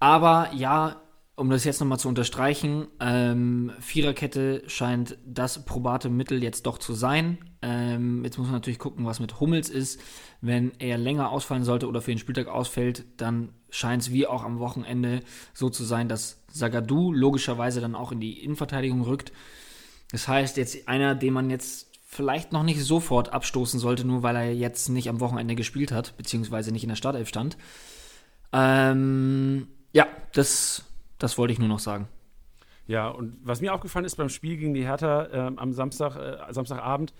[0.00, 1.02] Aber ja,
[1.40, 6.92] um das jetzt nochmal zu unterstreichen, ähm, Viererkette scheint das probate Mittel jetzt doch zu
[6.92, 7.38] sein.
[7.62, 10.00] Ähm, jetzt muss man natürlich gucken, was mit Hummels ist.
[10.42, 14.44] Wenn er länger ausfallen sollte oder für den Spieltag ausfällt, dann scheint es wie auch
[14.44, 15.20] am Wochenende
[15.54, 19.32] so zu sein, dass Sagadu logischerweise dann auch in die Innenverteidigung rückt.
[20.12, 24.36] Das heißt, jetzt einer, den man jetzt vielleicht noch nicht sofort abstoßen sollte, nur weil
[24.36, 27.56] er jetzt nicht am Wochenende gespielt hat, beziehungsweise nicht in der Startelf stand.
[28.52, 30.84] Ähm, ja, das
[31.20, 32.08] das wollte ich nur noch sagen.
[32.86, 36.52] Ja, und was mir aufgefallen ist beim Spiel gegen die Hertha ähm, am Samstag, äh,
[36.52, 37.14] Samstagabend,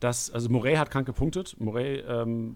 [0.00, 1.58] dass, also Morey hat krank gepunktet.
[1.58, 2.54] Morey ähm,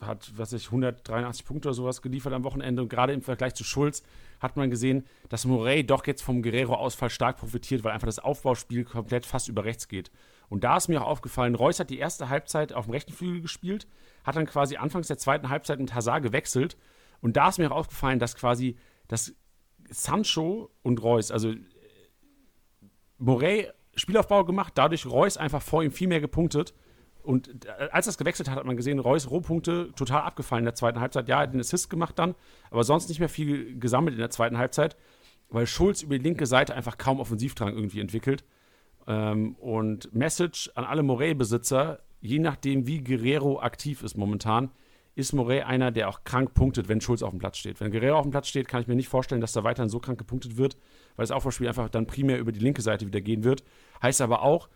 [0.00, 2.80] hat, was ich, 183 Punkte oder sowas geliefert am Wochenende.
[2.80, 4.02] Und gerade im Vergleich zu Schulz
[4.40, 8.84] hat man gesehen, dass Morey doch jetzt vom Guerrero-Ausfall stark profitiert, weil einfach das Aufbauspiel
[8.84, 10.10] komplett fast über rechts geht.
[10.48, 13.42] Und da ist mir auch aufgefallen, Reus hat die erste Halbzeit auf dem rechten Flügel
[13.42, 13.86] gespielt,
[14.24, 16.76] hat dann quasi anfangs der zweiten Halbzeit mit Hazard gewechselt.
[17.20, 18.76] Und da ist mir auch aufgefallen, dass quasi
[19.08, 19.34] das
[19.90, 21.52] Sancho und Reus, also
[23.18, 26.74] Morey Spielaufbau gemacht, dadurch Reus einfach vor ihm viel mehr gepunktet.
[27.22, 30.74] Und äh, als das gewechselt hat, hat man gesehen, Reus Rohpunkte total abgefallen in der
[30.74, 31.28] zweiten Halbzeit.
[31.28, 32.34] Ja, er hat den Assist gemacht dann,
[32.70, 34.96] aber sonst nicht mehr viel gesammelt in der zweiten Halbzeit,
[35.50, 38.44] weil Schulz über die linke Seite einfach kaum Offensivdrang irgendwie entwickelt.
[39.06, 44.70] Ähm, und Message an alle Morey-Besitzer, je nachdem, wie Guerrero aktiv ist momentan,
[45.18, 47.80] ist Morey einer, der auch krank punktet, wenn Schulz auf dem Platz steht.
[47.80, 49.98] Wenn Guerrero auf dem Platz steht, kann ich mir nicht vorstellen, dass da weiterhin so
[49.98, 50.76] krank gepunktet wird,
[51.16, 53.64] weil das Aufbauspiel einfach dann primär über die linke Seite wieder gehen wird.
[54.00, 54.68] Heißt aber auch,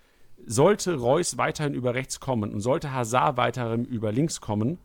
[0.45, 4.79] sollte Reus weiterhin über rechts kommen und sollte Hazard weiterhin über links kommen,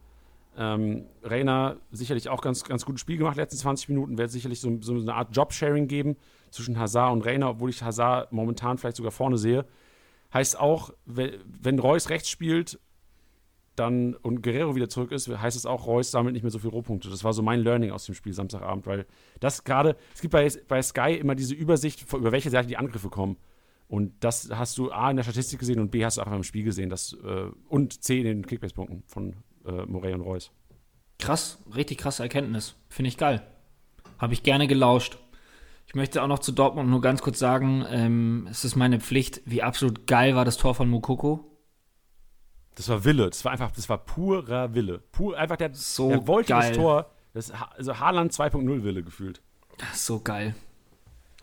[0.55, 4.77] ähm, Reiner sicherlich auch ganz, ganz gutes Spiel gemacht, letzten 20 Minuten, wird sicherlich so,
[4.81, 6.17] so eine Art Jobsharing geben
[6.51, 9.65] zwischen Hazard und Reiner, obwohl ich Hazard momentan vielleicht sogar vorne sehe.
[10.33, 12.79] Heißt auch, wenn Reus rechts spielt,
[13.79, 16.71] dann und Guerrero wieder zurück ist, heißt es auch, Reus sammelt nicht mehr so viele
[16.71, 17.09] Rohpunkte.
[17.09, 19.05] Das war so mein Learning aus dem Spiel Samstagabend, weil
[19.39, 23.09] das gerade, es gibt bei, bei Sky immer diese Übersicht, über welche Seite die Angriffe
[23.09, 23.37] kommen.
[23.87, 26.43] Und das hast du A in der Statistik gesehen und B hast du auch im
[26.43, 26.89] Spiel gesehen.
[26.89, 30.51] Das, äh, und C in den Kickbase-Punkten von äh, Morey und Reus.
[31.19, 32.75] Krass, richtig krasse Erkenntnis.
[32.89, 33.41] Finde ich geil.
[34.17, 35.17] Habe ich gerne gelauscht.
[35.87, 39.41] Ich möchte auch noch zu Dortmund nur ganz kurz sagen, ähm, es ist meine Pflicht,
[39.45, 41.56] wie absolut geil war das Tor von Mukoko.
[42.77, 43.25] Das war Wille.
[43.29, 44.99] Das war einfach, das war purer Wille.
[45.11, 46.69] Pur, einfach der, so der wollte geil.
[46.69, 47.09] das Tor.
[47.33, 49.41] Das also Haaland 2.0 Wille gefühlt.
[49.79, 50.55] Das ist so geil.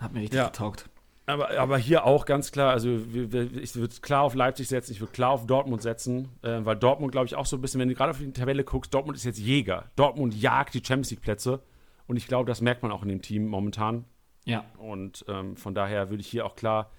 [0.01, 0.47] Hat mir richtig Ja.
[0.47, 0.89] getaugt.
[1.27, 5.13] Aber, aber hier auch ganz klar, also ich würde klar auf Leipzig setzen, ich würde
[5.13, 7.95] klar auf Dortmund setzen, äh, weil Dortmund, glaube ich, auch so ein bisschen, wenn du
[7.95, 9.91] gerade auf die Tabelle guckst, Dortmund ist jetzt Jäger.
[9.97, 11.63] Dortmund jagt die Champions League-Plätze
[12.07, 14.05] und ich glaube, das merkt man auch in dem Team momentan.
[14.45, 14.65] Ja.
[14.79, 16.91] Und ähm, von daher würde ich hier auch klar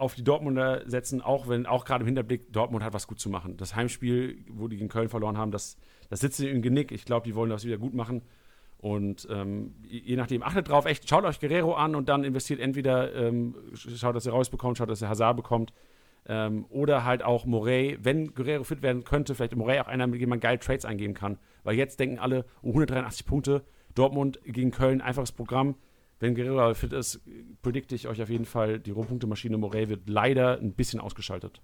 [0.00, 3.28] auf die Dortmunder setzen, auch wenn, auch gerade im Hinterblick, Dortmund hat was gut zu
[3.28, 3.56] machen.
[3.56, 5.76] Das Heimspiel, wo die gegen Köln verloren haben, das,
[6.08, 6.90] das sitzt im Genick.
[6.90, 8.22] Ich glaube, die wollen das wieder gut machen.
[8.78, 13.14] Und ähm, je nachdem, achtet drauf, echt, schaut euch Guerrero an und dann investiert entweder,
[13.14, 15.72] ähm, schaut, dass ihr rausbekommt, schaut, dass ihr Hazard bekommt.
[16.26, 20.20] Ähm, oder halt auch Morey, wenn Guerrero fit werden könnte, vielleicht Morey auch einer, mit
[20.20, 21.38] dem man geil Trades eingeben kann.
[21.62, 23.62] Weil jetzt denken alle, oh, 183 Punkte,
[23.94, 25.74] Dortmund gegen Köln, einfaches Programm.
[26.20, 27.20] Wenn Guerrero fit ist,
[27.62, 31.60] predikte ich euch auf jeden Fall, die Rohpunktemaschine wird leider ein bisschen ausgeschaltet.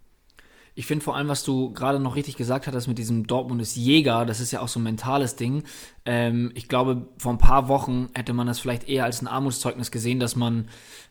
[0.75, 3.77] Ich finde vor allem, was du gerade noch richtig gesagt hattest mit diesem Dortmund ist
[3.77, 5.63] Jäger, das ist ja auch so ein mentales Ding.
[6.05, 9.91] Ähm, ich glaube, vor ein paar Wochen hätte man das vielleicht eher als ein Armutszeugnis
[9.91, 10.69] gesehen, dass man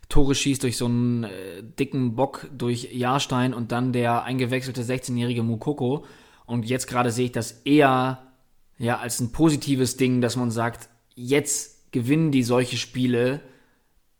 [0.07, 5.41] Tore schießt durch so einen äh, dicken Bock durch Jahrstein und dann der eingewechselte 16-jährige
[5.41, 6.05] Mukoko.
[6.45, 8.21] Und jetzt gerade sehe ich das eher
[8.77, 13.39] ja, als ein positives Ding, dass man sagt, jetzt gewinnen die solche Spiele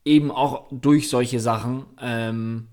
[0.05, 1.85] eben auch durch solche Sachen.
[1.99, 2.69] Ähm,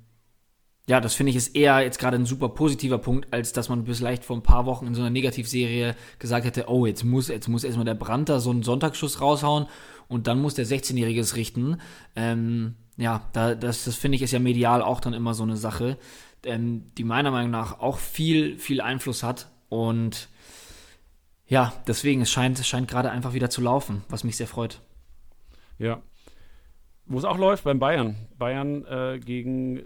[0.87, 3.85] ja, das finde ich ist eher jetzt gerade ein super positiver Punkt, als dass man
[3.85, 7.49] vielleicht vor ein paar Wochen in so einer Negativserie gesagt hätte, oh, jetzt muss, jetzt
[7.49, 9.67] muss erstmal der Brandter so einen Sonntagsschuss raushauen
[10.07, 11.79] und dann muss der 16-Jährige es richten.
[12.15, 15.57] Ähm, ja, da, das, das finde ich ist ja medial auch dann immer so eine
[15.57, 15.99] Sache,
[16.45, 20.29] ähm, die meiner Meinung nach auch viel, viel Einfluss hat und
[21.49, 24.81] ja, deswegen, es scheint, es scheint gerade einfach wieder zu laufen, was mich sehr freut.
[25.83, 26.01] Ja.
[27.07, 28.17] Wo es auch läuft, beim Bayern.
[28.39, 29.83] Bayern äh, gegen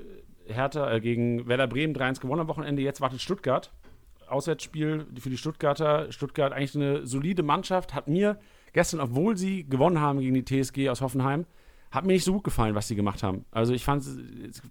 [0.47, 2.83] Hertha, äh, gegen Werder Bremen 3-1 gewonnen am Wochenende.
[2.83, 3.73] Jetzt wartet Stuttgart.
[4.29, 6.13] Auswärtsspiel für die Stuttgarter.
[6.13, 7.95] Stuttgart eigentlich eine solide Mannschaft.
[7.95, 8.39] Hat mir
[8.75, 11.47] gestern, obwohl sie gewonnen haben gegen die TSG aus Hoffenheim,
[11.91, 13.47] hat mir nicht so gut gefallen, was sie gemacht haben.
[13.51, 14.05] Also ich fand,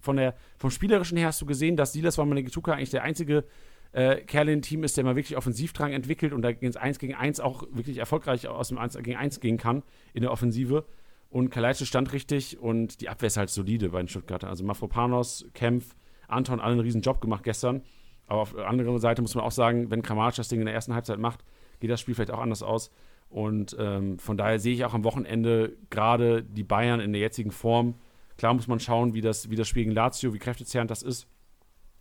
[0.00, 3.44] von der, vom Spielerischen her hast du gesehen, dass Silas Wammenigituka eigentlich der einzige
[3.92, 7.14] äh, Kerl im Team ist, der mal wirklich Offensivdrang entwickelt und da ins 1 gegen
[7.14, 10.84] 1 auch wirklich erfolgreich aus dem 1 gegen 1 gehen kann in der Offensive.
[11.28, 14.48] Und Kalajdzic stand richtig und die Abwehr ist halt solide bei den Stuttgartern.
[14.48, 15.94] Also Mafropanos, Kempf,
[16.28, 17.82] Anton, alle einen riesen Job gemacht gestern.
[18.26, 20.74] Aber auf der anderen Seite muss man auch sagen, wenn Kramaric das Ding in der
[20.74, 21.44] ersten Halbzeit macht,
[21.80, 22.90] geht das Spiel vielleicht auch anders aus.
[23.28, 27.50] Und ähm, von daher sehe ich auch am Wochenende gerade die Bayern in der jetzigen
[27.50, 27.96] Form.
[28.38, 31.26] Klar muss man schauen, wie das, wie das Spiel gegen Lazio, wie kräftezehrend das ist.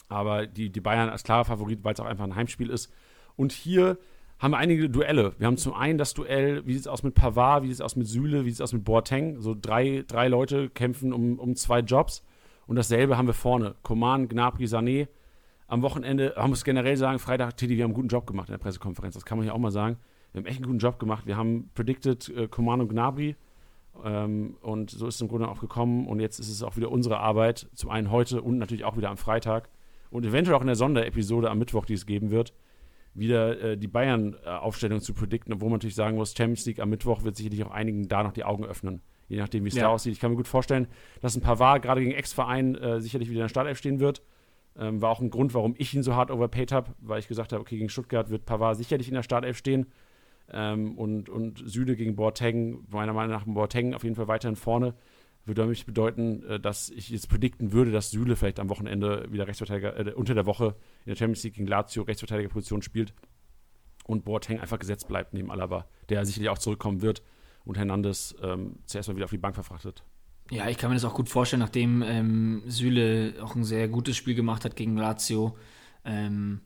[0.07, 2.91] Aber die, die Bayern als klarer Favorit, weil es auch einfach ein Heimspiel ist.
[3.35, 3.97] Und hier
[4.45, 5.33] haben wir einige Duelle.
[5.39, 7.81] Wir haben zum einen das Duell, wie sieht es aus mit Pavard, wie sieht es
[7.81, 9.41] aus mit Süle, wie sieht es aus mit Boateng.
[9.41, 12.23] So drei, drei Leute kämpfen um, um zwei Jobs.
[12.67, 13.73] Und dasselbe haben wir vorne.
[13.81, 15.07] Coman, Gnabry, Sané.
[15.65, 18.53] Am Wochenende, man muss generell sagen, Freitag, Teddy, wir haben einen guten Job gemacht in
[18.53, 19.15] der Pressekonferenz.
[19.15, 19.97] Das kann man ja auch mal sagen.
[20.31, 21.25] Wir haben echt einen guten Job gemacht.
[21.25, 23.35] Wir haben predicted äh, Coman und Gnabry.
[24.03, 26.05] Ähm, und so ist es im Grunde auch gekommen.
[26.05, 27.67] Und jetzt ist es auch wieder unsere Arbeit.
[27.73, 29.69] Zum einen heute und natürlich auch wieder am Freitag.
[30.11, 32.53] Und eventuell auch in der Sonderepisode am Mittwoch, die es geben wird,
[33.15, 37.23] wieder äh, die Bayern-Aufstellung zu predikten, obwohl man natürlich sagen muss, Champions League am Mittwoch
[37.23, 39.83] wird sicherlich auch einigen da noch die Augen öffnen, je nachdem, wie es Ja.
[39.83, 40.13] da aussieht.
[40.13, 40.87] Ich kann mir gut vorstellen,
[41.21, 44.21] dass ein Pavard gerade gegen Ex-Verein äh, sicherlich wieder in der Startelf stehen wird.
[44.77, 47.53] Ähm, war auch ein Grund, warum ich ihn so hart overpaid habe, weil ich gesagt
[47.53, 49.85] habe, okay, gegen Stuttgart wird Pavard sicherlich in der Startelf stehen.
[50.51, 54.93] Ähm, und, und Süde gegen Boateng, meiner Meinung nach Boateng auf jeden Fall weiterhin vorne.
[55.45, 59.47] Würde nämlich bedeuten, äh, dass ich jetzt predikten würde, dass Süle vielleicht am Wochenende wieder
[59.47, 60.75] Rechtsverteidiger, äh, unter der Woche
[61.05, 63.13] in der Champions League gegen Lazio Rechtsverteidigerposition spielt
[64.05, 67.21] und Boateng einfach gesetzt bleibt neben Alaba, der sicherlich auch zurückkommen wird
[67.63, 70.03] und Hernandez ähm, zuerst mal wieder auf die Bank verfrachtet.
[70.51, 74.15] Ja, ich kann mir das auch gut vorstellen, nachdem ähm, Süle auch ein sehr gutes
[74.15, 75.57] Spiel gemacht hat gegen Lazio,
[76.03, 76.61] ähm,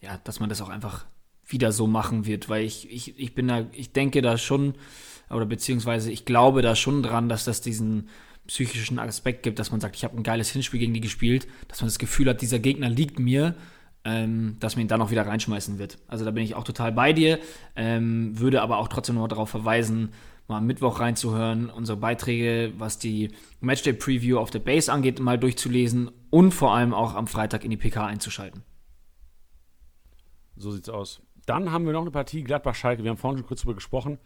[0.00, 1.06] ja, dass man das auch einfach
[1.46, 4.74] wieder so machen wird, weil ich, ich, ich bin da, ich denke da schon,
[5.30, 8.08] oder beziehungsweise ich glaube da schon dran, dass das diesen
[8.46, 11.80] psychischen Aspekt gibt, dass man sagt, ich habe ein geiles Hinspiel gegen die gespielt, dass
[11.80, 13.54] man das Gefühl hat, dieser Gegner liegt mir,
[14.04, 15.98] ähm, dass man ihn dann auch wieder reinschmeißen wird.
[16.08, 17.38] Also da bin ich auch total bei dir,
[17.74, 20.10] ähm, würde aber auch trotzdem noch darauf verweisen,
[20.46, 26.10] mal am Mittwoch reinzuhören, unsere Beiträge, was die Matchday-Preview auf der Base angeht, mal durchzulesen
[26.28, 28.62] und vor allem auch am Freitag in die PK einzuschalten.
[30.56, 31.22] So sieht's aus.
[31.46, 33.02] Dann haben wir noch eine Partie Gladbach-Schalke.
[33.02, 34.18] Wir haben vorhin schon kurz darüber gesprochen.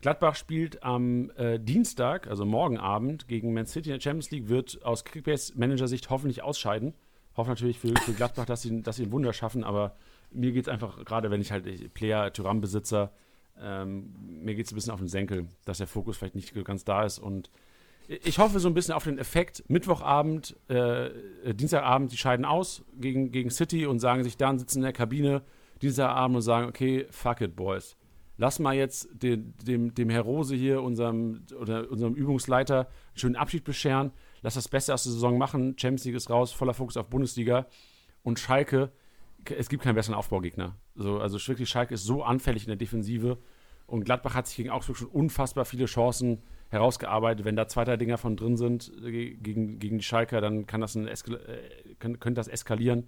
[0.00, 4.48] Gladbach spielt am äh, Dienstag, also morgen Abend, gegen Man City in der Champions League,
[4.48, 6.94] wird aus Kickbase-Manager-Sicht hoffentlich ausscheiden.
[7.36, 9.96] Hoffe natürlich für, für Gladbach, dass sie, dass sie ein Wunder schaffen, aber
[10.30, 13.12] mir geht es einfach, gerade wenn ich halt ich, Player, Tyram-Besitzer,
[13.60, 16.84] ähm, mir geht es ein bisschen auf den Senkel, dass der Fokus vielleicht nicht ganz
[16.84, 17.50] da ist und
[18.10, 19.62] ich hoffe so ein bisschen auf den Effekt.
[19.68, 21.10] Mittwochabend, äh,
[21.54, 25.42] Dienstagabend, die scheiden aus gegen, gegen City und sagen sich dann, sitzen in der Kabine
[25.80, 27.96] Dienstagabend und sagen, okay, fuck it, boys.
[28.40, 33.36] Lass mal jetzt den, dem, dem Herr Rose hier, unserem, oder unserem Übungsleiter, einen schönen
[33.36, 34.12] Abschied bescheren.
[34.40, 35.76] Lass das Beste aus der Saison machen.
[35.78, 37.66] Champions League ist raus, voller Fokus auf Bundesliga.
[38.22, 38.92] Und Schalke,
[39.44, 40.74] es gibt keinen besseren Aufbaugegner.
[40.94, 43.36] So, also wirklich, Schalke ist so anfällig in der Defensive.
[43.86, 47.44] Und Gladbach hat sich gegen Augsburg schon unfassbar viele Chancen herausgearbeitet.
[47.44, 50.80] Wenn da zwei, drei Dinger von drin sind äh, gegen, gegen die Schalker, dann kann
[50.80, 51.18] das ein äh,
[51.98, 53.06] könnte das eskalieren.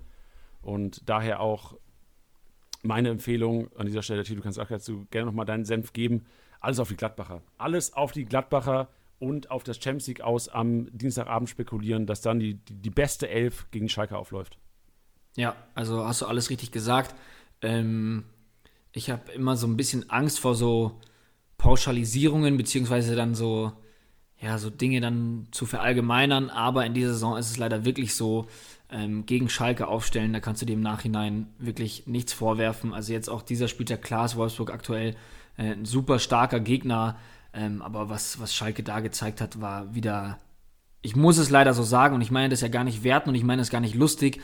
[0.60, 1.78] Und daher auch
[2.82, 6.24] meine Empfehlung an dieser Stelle, Tito, du kannst auch dazu gerne nochmal deinen Senf geben.
[6.60, 7.42] Alles auf die Gladbacher.
[7.58, 12.40] Alles auf die Gladbacher und auf das Champions League aus am Dienstagabend spekulieren, dass dann
[12.40, 14.58] die, die, die beste Elf gegen Schalke aufläuft.
[15.36, 17.14] Ja, also hast du alles richtig gesagt.
[17.62, 18.24] Ähm,
[18.92, 21.00] ich habe immer so ein bisschen Angst vor so
[21.56, 23.72] Pauschalisierungen, beziehungsweise dann so,
[24.40, 28.48] ja, so Dinge dann zu verallgemeinern, aber in dieser Saison ist es leider wirklich so,
[28.92, 32.94] ähm, gegen Schalke aufstellen, da kannst du dem Nachhinein wirklich nichts vorwerfen.
[32.94, 35.16] Also jetzt auch dieser Spieltag, klar ist Wolfsburg aktuell
[35.56, 37.16] äh, ein super starker Gegner,
[37.54, 40.38] ähm, aber was, was Schalke da gezeigt hat, war wieder,
[41.00, 43.34] ich muss es leider so sagen und ich meine das ja gar nicht werten und
[43.34, 44.40] ich meine es gar nicht lustig,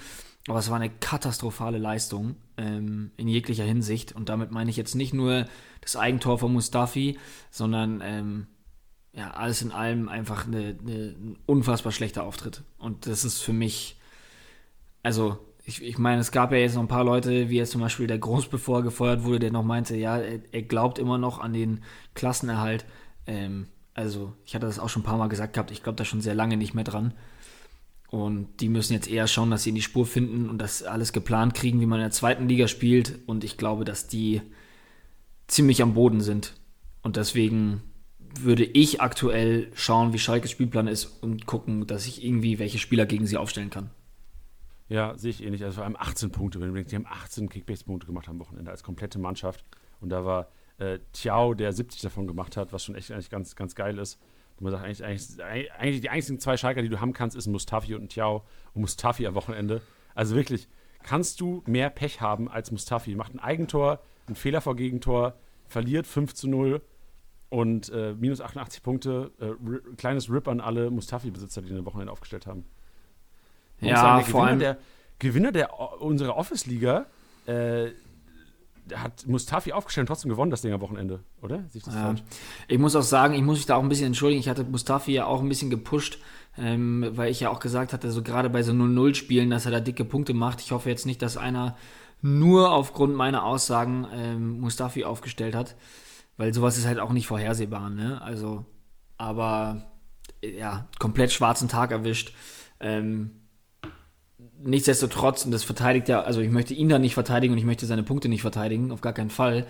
[0.48, 4.12] aber es war eine katastrophale Leistung ähm, in jeglicher Hinsicht.
[4.12, 5.46] Und damit meine ich jetzt nicht nur
[5.82, 7.18] das Eigentor von Mustafi,
[7.50, 8.46] sondern ähm,
[9.12, 12.62] ja, alles in allem einfach eine, eine, ein unfassbar schlechter Auftritt.
[12.78, 13.97] Und das ist für mich,
[15.02, 17.82] also ich, ich meine, es gab ja jetzt noch ein paar Leute, wie jetzt zum
[17.82, 21.18] Beispiel der Groß, bevor er gefeuert wurde, der noch meinte, ja, er, er glaubt immer
[21.18, 21.82] noch an den
[22.14, 22.86] Klassenerhalt.
[23.26, 26.04] Ähm, also ich hatte das auch schon ein paar Mal gesagt gehabt, ich glaube da
[26.04, 27.12] schon sehr lange nicht mehr dran.
[28.10, 31.12] Und die müssen jetzt eher schauen, dass sie in die Spur finden und das alles
[31.12, 33.18] geplant kriegen, wie man in der zweiten Liga spielt.
[33.26, 34.40] Und ich glaube, dass die
[35.46, 36.54] ziemlich am Boden sind.
[37.02, 37.82] Und deswegen
[38.18, 43.04] würde ich aktuell schauen, wie Schalkes Spielplan ist und gucken, dass ich irgendwie welche Spieler
[43.04, 43.90] gegen sie aufstellen kann.
[44.88, 45.64] Ja, sehe ich ähnlich.
[45.64, 46.60] Also vor allem 18 Punkte.
[46.60, 49.64] Wenn du denkst, die haben 18 Kickbase-Punkte gemacht am Wochenende als komplette Mannschaft.
[50.00, 53.54] Und da war äh, Tiao, der 70 davon gemacht hat, was schon echt eigentlich ganz,
[53.54, 54.18] ganz geil ist.
[54.56, 57.46] Und man sagt eigentlich, eigentlich, eigentlich die einzigen zwei Schalker, die du haben kannst, ist
[57.46, 58.44] Mustafi und ein Tiao.
[58.74, 59.82] Und Mustafi am Wochenende.
[60.14, 60.68] Also wirklich,
[61.02, 63.14] kannst du mehr Pech haben als Mustafi.
[63.14, 65.34] Macht ein Eigentor, ein Fehler vor Gegentor,
[65.66, 66.80] verliert 5 zu 0
[67.50, 69.30] und äh, minus 88 Punkte.
[69.38, 72.64] Äh, kleines Rip an alle Mustafi-Besitzer, die der Wochenende aufgestellt haben.
[73.80, 74.58] Ja, sagen, vor Gewinner allem.
[74.58, 74.78] Der,
[75.18, 77.06] Gewinner der unserer Office-Liga
[77.46, 77.88] äh,
[78.94, 81.64] hat Mustafi aufgestellt und trotzdem gewonnen, das Ding am Wochenende, oder?
[81.86, 82.14] Ja.
[82.68, 84.40] Ich muss auch sagen, ich muss mich da auch ein bisschen entschuldigen.
[84.40, 86.18] Ich hatte Mustafi ja auch ein bisschen gepusht,
[86.56, 89.80] ähm, weil ich ja auch gesagt hatte, so gerade bei so 0-0-Spielen, dass er da
[89.80, 90.60] dicke Punkte macht.
[90.60, 91.76] Ich hoffe jetzt nicht, dass einer
[92.20, 95.76] nur aufgrund meiner Aussagen ähm, Mustafi aufgestellt hat,
[96.36, 98.20] weil sowas ist halt auch nicht vorhersehbar, ne?
[98.22, 98.64] Also,
[99.16, 99.84] aber
[100.42, 102.34] äh, ja, komplett schwarzen Tag erwischt.
[102.80, 103.32] Ähm,
[104.62, 107.86] nichtsdestotrotz, und das verteidigt ja, also ich möchte ihn da nicht verteidigen und ich möchte
[107.86, 109.66] seine Punkte nicht verteidigen, auf gar keinen Fall.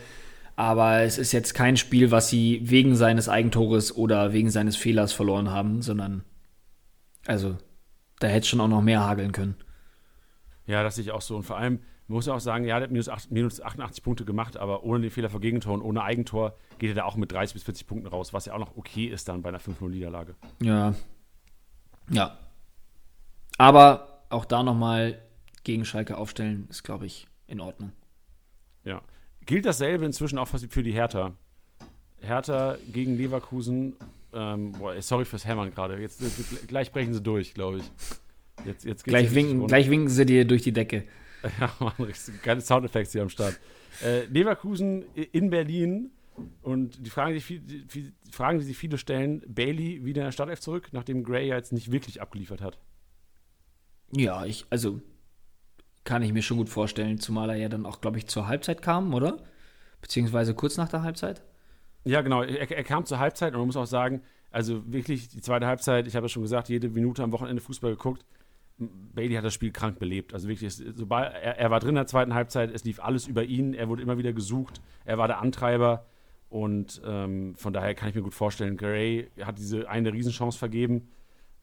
[0.57, 5.12] Aber es ist jetzt kein Spiel, was sie wegen seines Eigentores oder wegen seines Fehlers
[5.12, 6.24] verloren haben, sondern
[7.26, 7.57] also
[8.18, 9.55] da hätte es schon auch noch mehr hageln können.
[10.66, 11.36] Ja, das sehe ich auch so.
[11.36, 14.03] Und vor allem, man muss ja auch sagen, ja, der hat minus, 8, minus 88
[14.03, 17.16] Punkte gemacht, aber ohne den Fehler vor Gegentor und ohne Eigentor geht er da auch
[17.16, 19.61] mit 30 bis 40 Punkten raus, was ja auch noch okay ist dann bei einer
[19.61, 20.34] 5-0-Niederlage.
[20.61, 20.95] Ja.
[22.11, 22.39] Ja.
[23.59, 25.18] Aber auch da nochmal
[25.64, 27.92] gegen Schalke aufstellen, ist, glaube ich, in Ordnung.
[28.84, 29.02] Ja.
[29.44, 31.34] Gilt dasselbe inzwischen auch für die Hertha.
[32.20, 33.96] Hertha gegen Leverkusen.
[34.32, 35.98] Ähm, boah, sorry fürs Hämmern gerade.
[36.00, 37.90] Jetzt, jetzt, gleich brechen sie durch, glaube ich.
[38.66, 41.04] Jetzt, jetzt Gleich winken, gleich winken sie dir durch die Decke.
[41.60, 42.12] Ja, Mann,
[42.42, 43.60] geile Soundeffekte hier am Start.
[44.02, 46.10] Äh, Leverkusen in Berlin
[46.62, 50.32] und die Fragen, die, viel, die Fragen, die sich viele stellen: Bailey wieder in der
[50.32, 52.76] Startelf zurück, nachdem Gray ja jetzt nicht wirklich abgeliefert hat.
[54.12, 55.00] Ja, ich, also
[56.04, 58.80] kann ich mir schon gut vorstellen, zumal er ja dann auch, glaube ich, zur Halbzeit
[58.80, 59.38] kam, oder?
[60.00, 61.42] Beziehungsweise kurz nach der Halbzeit.
[62.04, 62.42] Ja, genau.
[62.42, 66.06] Er, er kam zur Halbzeit und man muss auch sagen, also wirklich die zweite Halbzeit,
[66.06, 68.24] ich habe ja schon gesagt, jede Minute am Wochenende Fußball geguckt.
[68.78, 70.32] Bailey hat das Spiel krank belebt.
[70.32, 73.44] Also wirklich, sobald er, er war drin in der zweiten Halbzeit, es lief alles über
[73.44, 76.06] ihn, er wurde immer wieder gesucht, er war der Antreiber
[76.48, 81.09] und ähm, von daher kann ich mir gut vorstellen, Gray hat diese eine Riesenchance vergeben,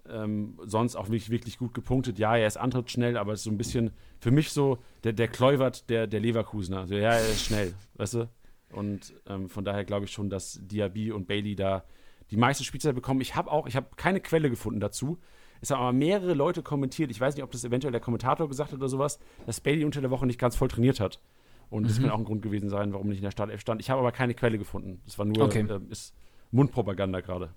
[0.10, 2.20] ähm, sonst auch wirklich, wirklich gut gepunktet.
[2.20, 5.28] Ja, er ist antrittsschnell, aber es ist so ein bisschen für mich so der, der
[5.28, 6.80] Kluivert der, der Leverkusener.
[6.82, 8.30] Also, ja, er ist schnell, weißt du?
[8.72, 11.84] Und ähm, von daher glaube ich schon, dass Diaby und Bailey da
[12.32, 13.22] die meiste Spielzeit bekommen.
[13.22, 15.20] Ich habe auch, ich habe keine Quelle gefunden dazu.
[15.62, 17.12] Es haben aber mehrere Leute kommentiert.
[17.12, 20.02] Ich weiß nicht, ob das eventuell der Kommentator gesagt hat oder sowas, dass Bailey unter
[20.02, 21.22] der Woche nicht ganz voll trainiert hat.
[21.70, 23.82] Und das kann auch ein Grund gewesen sein, warum nicht in der Startelf stand.
[23.82, 25.02] Ich habe aber keine Quelle gefunden.
[25.06, 25.66] Das war nur Okay.
[25.90, 26.14] ist
[26.52, 27.54] Mundpropaganda gerade.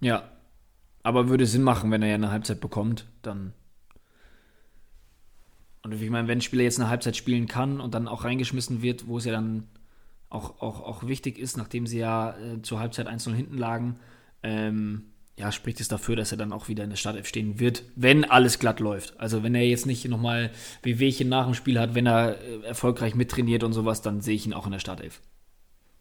[0.00, 0.30] Ja.
[1.06, 3.52] Aber würde Sinn machen, wenn er ja eine Halbzeit bekommt, dann.
[5.84, 8.82] Und ich meine, wenn ein Spieler jetzt eine Halbzeit spielen kann und dann auch reingeschmissen
[8.82, 9.68] wird, wo es ja dann
[10.30, 14.00] auch, auch, auch wichtig ist, nachdem sie ja äh, zur Halbzeit 1-0 hinten lagen,
[14.42, 15.04] ähm,
[15.38, 18.24] ja, spricht es dafür, dass er dann auch wieder in der Startelf stehen wird, wenn
[18.24, 19.20] alles glatt läuft.
[19.20, 20.50] Also wenn er jetzt nicht nochmal
[20.82, 24.34] wie Wehchen nach dem Spiel hat, wenn er äh, erfolgreich mittrainiert und sowas, dann sehe
[24.34, 25.20] ich ihn auch in der Startelf.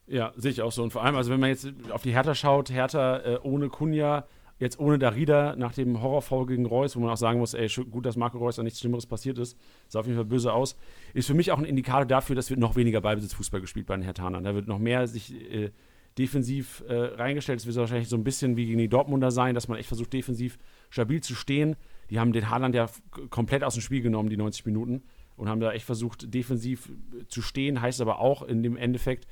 [0.08, 0.82] Ja, sehe ich auch so.
[0.82, 4.26] Und vor allem, also wenn man jetzt auf die Hertha schaut, Hertha äh, ohne Kunja,
[4.58, 8.06] jetzt ohne Darida nach dem Horrorfall gegen Reus, wo man auch sagen muss, ey, gut,
[8.06, 10.78] dass Marco Reus da nichts Schlimmeres passiert ist, sah auf jeden Fall böse aus,
[11.14, 14.04] ist für mich auch ein Indikator dafür, dass wird noch weniger Ballbesitzfußball gespielt bei den
[14.04, 14.44] Herthanern.
[14.44, 15.72] Da wird noch mehr sich äh,
[16.18, 17.60] defensiv äh, reingestellt.
[17.60, 20.14] Es wird wahrscheinlich so ein bisschen wie gegen die Dortmunder sein, dass man echt versucht,
[20.14, 20.58] defensiv
[20.90, 21.76] stabil zu stehen.
[22.10, 22.88] Die haben den Haaland ja
[23.30, 25.04] komplett aus dem Spiel genommen, die 90 Minuten,
[25.36, 26.90] und haben da echt versucht, defensiv
[27.28, 27.82] zu stehen.
[27.82, 29.28] Heißt aber auch in dem Endeffekt,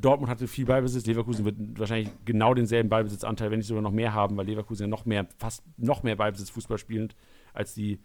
[0.00, 4.12] Dortmund hatte viel Ballbesitz, Leverkusen wird wahrscheinlich genau denselben Ballbesitzanteil, wenn nicht sogar noch mehr
[4.12, 7.14] haben, weil Leverkusen ja noch mehr, fast noch mehr Ballbesitz Fußball spielend
[7.54, 8.00] als die,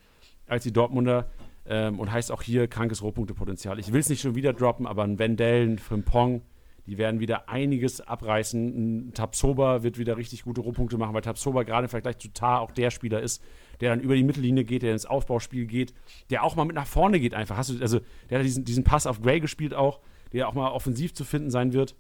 [0.48, 1.30] als die Dortmunder.
[1.70, 3.78] Ähm, und heißt auch hier krankes Rohpunktepotenzial.
[3.78, 6.42] Ich will es nicht schon wieder droppen, aber ein Wendell, ein Frimpong,
[6.86, 9.10] die werden wieder einiges abreißen.
[9.10, 12.62] Ein Tabsoba wird wieder richtig gute Rohpunkte machen, weil Tabsoba gerade im Vergleich zu Tar
[12.62, 13.44] auch der Spieler ist,
[13.82, 15.94] der dann über die Mittellinie geht, der ins Aufbauspiel geht,
[16.30, 17.58] der auch mal mit nach vorne geht einfach.
[17.58, 18.00] Hast du, also
[18.30, 20.00] der hat diesen, diesen Pass auf Gray gespielt auch
[20.34, 21.96] der auch mal offensiv zu finden sein wird.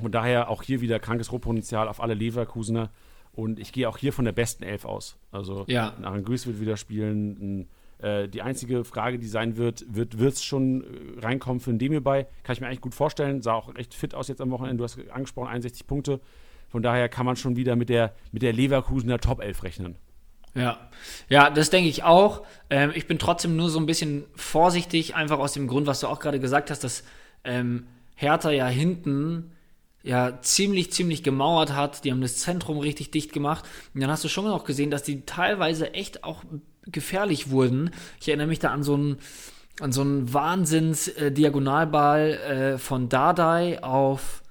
[0.00, 2.90] Von daher auch hier wieder krankes Rohpotenzial auf alle Leverkusener.
[3.32, 5.16] Und ich gehe auch hier von der besten Elf aus.
[5.30, 5.94] Also ja.
[6.00, 7.68] Grüß wird wieder spielen.
[7.98, 12.02] Äh, die einzige Frage, die sein wird, wird es schon äh, reinkommen für ein Demir
[12.02, 12.26] bei?
[12.42, 13.42] Kann ich mir eigentlich gut vorstellen.
[13.42, 14.78] Sah auch recht fit aus jetzt am Wochenende.
[14.78, 16.20] Du hast angesprochen, 61 Punkte.
[16.68, 19.96] Von daher kann man schon wieder mit der, mit der Leverkusener Top 11 rechnen.
[20.54, 20.90] Ja,
[21.28, 22.44] ja, das denke ich auch.
[22.70, 26.06] Ähm, ich bin trotzdem nur so ein bisschen vorsichtig, einfach aus dem Grund, was du
[26.06, 27.04] auch gerade gesagt hast, dass
[27.44, 29.52] ähm, Hertha ja hinten
[30.02, 32.04] ja ziemlich, ziemlich gemauert hat.
[32.04, 33.64] Die haben das Zentrum richtig dicht gemacht.
[33.94, 36.44] Und dann hast du schon auch gesehen, dass die teilweise echt auch
[36.86, 37.90] gefährlich wurden.
[38.20, 39.18] Ich erinnere mich da an so einen,
[39.80, 44.42] an so einen Wahnsinns-Diagonalball äh, von Dardai auf,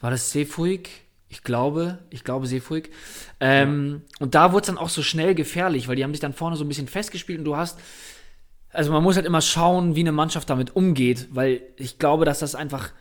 [0.00, 0.90] war das Sefuig?
[1.28, 2.90] Ich glaube, ich glaube Sefuig.
[3.40, 4.16] Ähm, ja.
[4.20, 6.56] Und da wurde es dann auch so schnell gefährlich, weil die haben sich dann vorne
[6.56, 7.78] so ein bisschen festgespielt und du hast
[8.76, 12.40] also man muss halt immer schauen, wie eine Mannschaft damit umgeht, weil ich glaube, dass
[12.40, 12.92] das einfach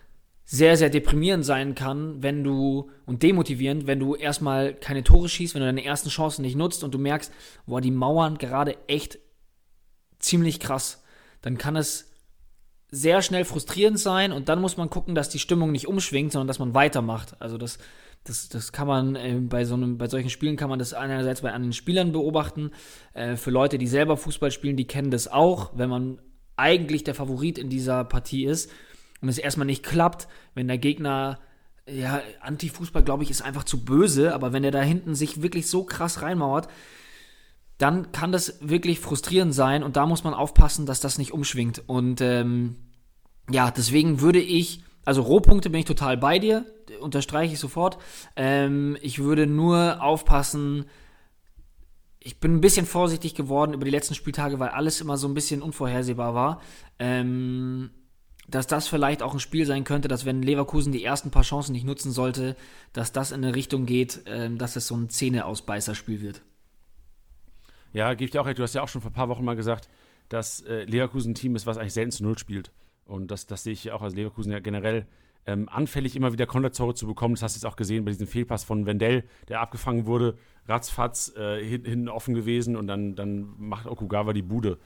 [0.46, 5.54] sehr, sehr deprimierend sein kann, wenn du und demotivierend, wenn du erstmal keine Tore schießt,
[5.54, 7.32] wenn du deine ersten Chancen nicht nutzt und du merkst,
[7.66, 9.20] boah, die Mauern gerade echt
[10.20, 11.04] ziemlich krass.
[11.42, 12.12] Dann kann es
[12.90, 16.48] sehr schnell frustrierend sein und dann muss man gucken, dass die Stimmung nicht umschwingt, sondern
[16.48, 17.36] dass man weitermacht.
[17.42, 17.80] Also das
[18.26, 21.42] das, das kann man äh, bei, so einem, bei solchen Spielen kann man das einerseits
[21.42, 22.72] bei anderen Spielern beobachten.
[23.14, 26.20] Äh, für Leute, die selber Fußball spielen, die kennen das auch, wenn man
[26.58, 28.72] eigentlich der Favorit in dieser Partie ist
[29.22, 31.40] und es erstmal nicht klappt, wenn der Gegner
[31.88, 35.68] ja, Anti-Fußball, glaube ich, ist einfach zu böse, aber wenn er da hinten sich wirklich
[35.68, 36.68] so krass reinmauert,
[37.78, 41.84] dann kann das wirklich frustrierend sein und da muss man aufpassen, dass das nicht umschwingt.
[41.86, 42.78] Und ähm,
[43.52, 46.66] ja, deswegen würde ich also Rohpunkte bin ich total bei dir,
[47.00, 47.98] unterstreiche ich sofort.
[48.36, 50.86] Ähm, ich würde nur aufpassen,
[52.20, 55.36] ich bin ein bisschen vorsichtig geworden über die letzten Spieltage, weil alles immer so ein
[55.36, 56.62] bisschen unvorhersehbar war.
[56.98, 57.92] Ähm,
[58.48, 61.74] dass das vielleicht auch ein Spiel sein könnte, dass wenn Leverkusen die ersten paar Chancen
[61.74, 62.56] nicht nutzen sollte,
[62.94, 66.42] dass das in eine Richtung geht, ähm, dass es so ein Zähneausbeißerspiel wird.
[67.94, 68.60] Ja, gebe ich dir auch recht.
[68.60, 69.88] Du hast ja auch schon vor ein paar Wochen mal gesagt,
[70.30, 72.72] dass äh, Leverkusen ein Team ist, was eigentlich selten zu Null spielt.
[73.06, 75.06] Und das, das sehe ich auch als Leverkusen ja generell
[75.46, 77.36] ähm, anfällig, immer wieder Konterzore zu bekommen.
[77.36, 80.38] Das hast du jetzt auch gesehen bei diesem Fehlpass von Wendell, der abgefangen wurde,
[80.68, 84.80] ratzfatz äh, hinten offen gewesen und dann, dann macht Okugawa die Bude.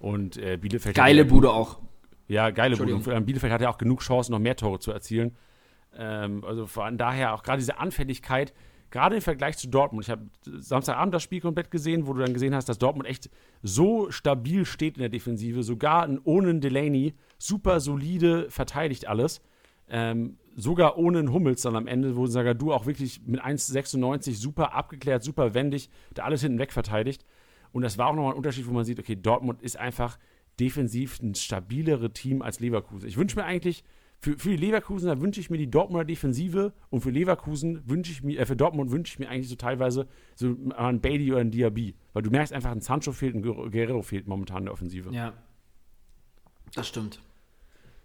[0.00, 0.96] Und äh, Bielefeld.
[0.96, 1.80] Geile ja Bude auch.
[2.28, 2.94] Ja, geile Bude.
[2.94, 5.36] Und Bielefeld hat ja auch genug Chancen, noch mehr Tore zu erzielen.
[5.96, 8.52] Ähm, also von daher auch gerade diese Anfälligkeit,
[8.96, 10.06] gerade im Vergleich zu Dortmund.
[10.06, 13.28] Ich habe Samstagabend das Spiel komplett gesehen, wo du dann gesehen hast, dass Dortmund echt
[13.62, 19.42] so stabil steht in der Defensive, sogar ohne einen Delaney super solide verteidigt alles.
[19.88, 24.72] Ähm, sogar ohne einen Hummels dann am Ende, wo Sagadu auch wirklich mit 1,96 super
[24.72, 27.26] abgeklärt, super wendig, da alles hinten weg verteidigt.
[27.72, 30.18] Und das war auch nochmal ein Unterschied, wo man sieht, okay, Dortmund ist einfach
[30.58, 33.06] defensiv ein stabilere Team als Leverkusen.
[33.06, 33.84] Ich wünsche mir eigentlich,
[34.20, 38.22] für, für die Leverkusener wünsche ich mir die Dortmunder Defensive und für Leverkusen wünsche ich
[38.22, 41.50] mir, äh, für Dortmund wünsche ich mir eigentlich so teilweise so einen Bailey oder einen
[41.50, 41.94] Diaby.
[42.12, 45.12] Weil du merkst einfach, ein Sancho fehlt, ein Guerrero fehlt momentan in der Offensive.
[45.12, 45.32] Ja.
[46.74, 47.20] Das stimmt.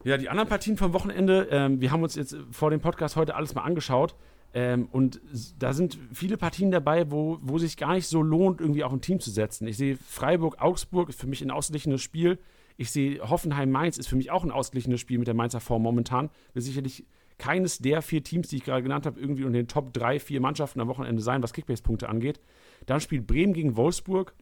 [0.03, 3.36] Ja, die anderen Partien vom Wochenende, ähm, wir haben uns jetzt vor dem Podcast heute
[3.36, 4.16] alles mal angeschaut.
[4.53, 5.22] Ähm, und
[5.59, 9.01] da sind viele Partien dabei, wo, wo sich gar nicht so lohnt, irgendwie auf ein
[9.01, 9.68] Team zu setzen.
[9.68, 12.38] Ich sehe Freiburg-Augsburg ist für mich ein ausgeglichenes Spiel.
[12.82, 16.32] Ich sehe Hoffenheim-Mainz ist für mich auch ein ausgeglichenes Spiel mit der Mainzer Form momentan.
[16.54, 17.06] Wird sicherlich
[17.38, 20.42] keines der vier Teams, die ich gerade genannt habe, irgendwie unter den Top 3, 4
[20.42, 22.40] Mannschaften am Wochenende sein, was Kickbase-Punkte angeht.
[22.88, 24.34] Dann spielt Bremen gegen Wolfsburg.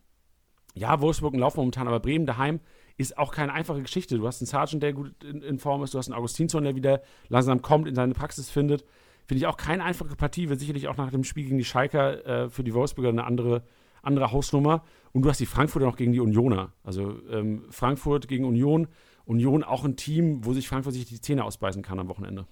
[0.74, 2.62] Ja, Wolfsburg laufen momentan, aber Bremen daheim
[2.96, 4.18] ist auch keine einfache Geschichte.
[4.18, 6.78] Du hast einen Sergeant, der gut in, in Form ist, du hast einen Augustinsson, der
[6.78, 8.86] wieder langsam kommt, in seine Praxis findet.
[9.26, 12.26] Finde ich auch keine einfache Partie, wird sicherlich auch nach dem Spiel gegen die Schalker
[12.26, 13.64] äh, für die Wolfsburger eine andere,
[14.02, 14.84] andere Hausnummer.
[15.12, 16.74] Und du hast die Frankfurter noch gegen die Unioner.
[16.84, 18.88] Also ähm, Frankfurt gegen Union.
[19.26, 22.48] Union auch ein Team, wo sich Frankfurt sich die Zähne ausbeißen kann am Wochenende.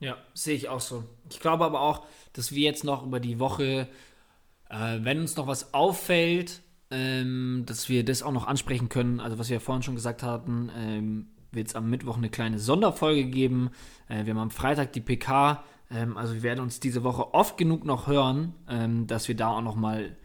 [0.00, 1.04] Ja, sehe ich auch so.
[1.30, 3.88] Ich glaube aber auch, dass wir jetzt noch über die Woche,
[4.68, 9.20] äh, wenn uns noch was auffällt, ähm, dass wir das auch noch ansprechen können.
[9.20, 12.58] Also was wir ja vorhin schon gesagt hatten, ähm, wird es am Mittwoch eine kleine
[12.58, 13.70] Sonderfolge geben.
[14.08, 15.64] Äh, wir haben am Freitag die PK.
[15.90, 19.48] Ähm, also wir werden uns diese Woche oft genug noch hören, ähm, dass wir da
[19.50, 20.16] auch noch mal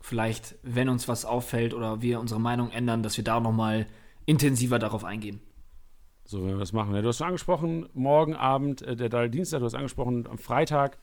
[0.00, 3.86] vielleicht, wenn uns was auffällt oder wir unsere Meinung ändern, dass wir da noch mal
[4.26, 5.40] intensiver darauf eingehen.
[6.24, 6.94] So wenn wir das machen.
[6.94, 10.38] Ja, du hast schon angesprochen, morgen Abend äh, der Dalle Dienstag, du hast angesprochen, am
[10.38, 10.98] Freitag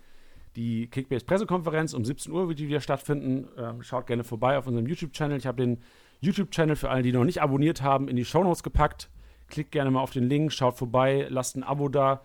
[0.55, 3.49] die Kickbase-Pressekonferenz um 17 Uhr wird die wieder stattfinden.
[3.57, 5.37] Ähm, schaut gerne vorbei auf unserem YouTube-Channel.
[5.37, 5.81] Ich habe den
[6.21, 9.09] YouTube-Channel für alle, die noch nicht abonniert haben, in die Shownotes gepackt.
[9.47, 12.21] Klickt gerne mal auf den Link, schaut vorbei, lasst ein Abo da.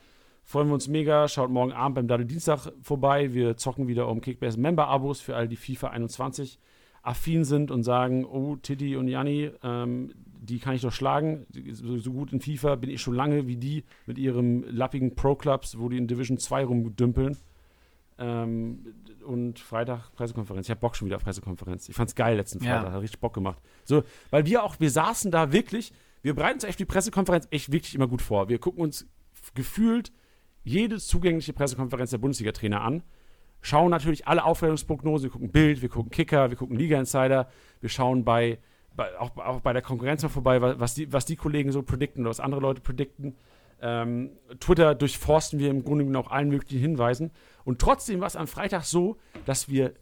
[0.51, 1.28] Freuen wir uns mega.
[1.28, 3.32] Schaut morgen Abend beim Daddel Dienstag vorbei.
[3.32, 6.59] Wir zocken wieder um Kickbase Member-Abos für alle, die FIFA 21
[7.03, 11.46] affin sind und sagen: Oh, Tiddy und Janni, ähm, die kann ich doch schlagen.
[11.70, 15.78] So, so, gut in FIFA bin ich schon lange wie die mit ihrem lappigen Pro-Clubs,
[15.78, 17.36] wo die in Division 2 rumdümpeln.
[18.18, 18.86] Ähm,
[19.24, 20.66] und Freitag Pressekonferenz.
[20.66, 21.88] Ich habe Bock schon wieder auf Pressekonferenz.
[21.88, 22.92] Ich fand's geil letzten Freitag, ja.
[22.94, 23.62] hat richtig Bock gemacht.
[23.84, 25.92] So, weil wir auch, wir saßen da wirklich,
[26.22, 28.48] wir bereiten uns echt die Pressekonferenz echt wirklich immer gut vor.
[28.48, 29.07] Wir gucken uns
[29.55, 30.11] gefühlt
[30.63, 33.03] jede zugängliche Pressekonferenz der Bundesliga-Trainer an,
[33.63, 37.49] schauen natürlich alle Aufstellungsprognosen, wir gucken Bild, wir gucken Kicker, wir gucken Liga Insider,
[37.81, 38.59] wir schauen bei,
[38.97, 42.23] bei auch, auch, bei der Konkurrenz mal vorbei, was die, was die Kollegen so predikten
[42.23, 43.37] oder was andere Leute predikten.
[43.83, 44.31] Ähm,
[44.61, 47.31] Twitter durchforsten wir im Grunde genommen auch allen möglichen Hinweisen.
[47.65, 49.95] Und trotzdem war es am Freitag so, dass wir,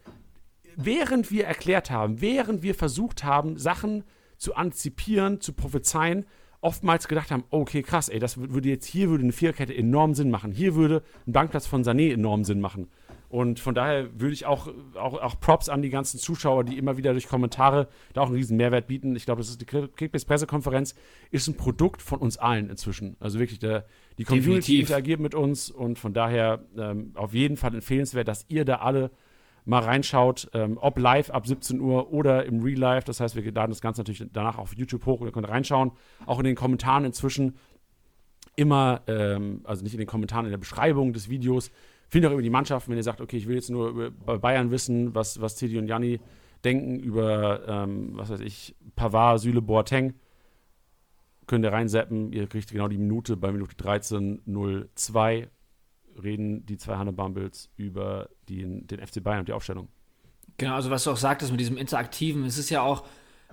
[0.75, 4.03] während wir erklärt haben, während wir versucht haben, Sachen
[4.37, 6.25] zu antizipieren, zu prophezeien,
[6.61, 10.29] oftmals gedacht haben, okay, krass, ey, das würde jetzt hier würde eine Viererkette enorm Sinn
[10.29, 10.51] machen.
[10.51, 12.89] Hier würde ein Bankplatz von Sané enorm Sinn machen.
[13.29, 16.97] Und von daher würde ich auch, auch, auch Props an die ganzen Zuschauer, die immer
[16.97, 19.15] wieder durch Kommentare da auch einen riesen Mehrwert bieten.
[19.15, 20.95] Ich glaube, das ist die Kickbase-Pressekonferenz,
[21.29, 23.17] ist ein Produkt von uns allen inzwischen.
[23.19, 23.85] Also wirklich, der,
[24.17, 24.79] die Community Definitiv.
[24.81, 29.11] interagiert mit uns und von daher ähm, auf jeden Fall empfehlenswert, dass ihr da alle
[29.69, 33.05] mal reinschaut, ähm, ob live ab 17 Uhr oder im Real Life.
[33.05, 35.91] Das heißt, wir laden das Ganze natürlich danach auf YouTube hoch und ihr könnt reinschauen.
[36.25, 37.57] Auch in den Kommentaren inzwischen
[38.55, 41.71] immer, ähm, also nicht in den Kommentaren, in der Beschreibung des Videos
[42.09, 44.71] Findet auch über die Mannschaften, wenn ihr sagt, okay, ich will jetzt nur über Bayern
[44.71, 46.19] wissen, was, was Teddy und Janni
[46.65, 50.15] denken über, ähm, was weiß ich, Pavard, Süle, Boateng.
[51.45, 55.47] Könnt ihr reinseppen, ihr kriegt genau die Minute bei Minute 13.02
[56.23, 59.89] reden die zwei Hanne Bumbles über den, den FC Bayern und die Aufstellung.
[60.57, 63.05] Genau, also was du auch sagtest mit diesem Interaktiven, es ist ja auch,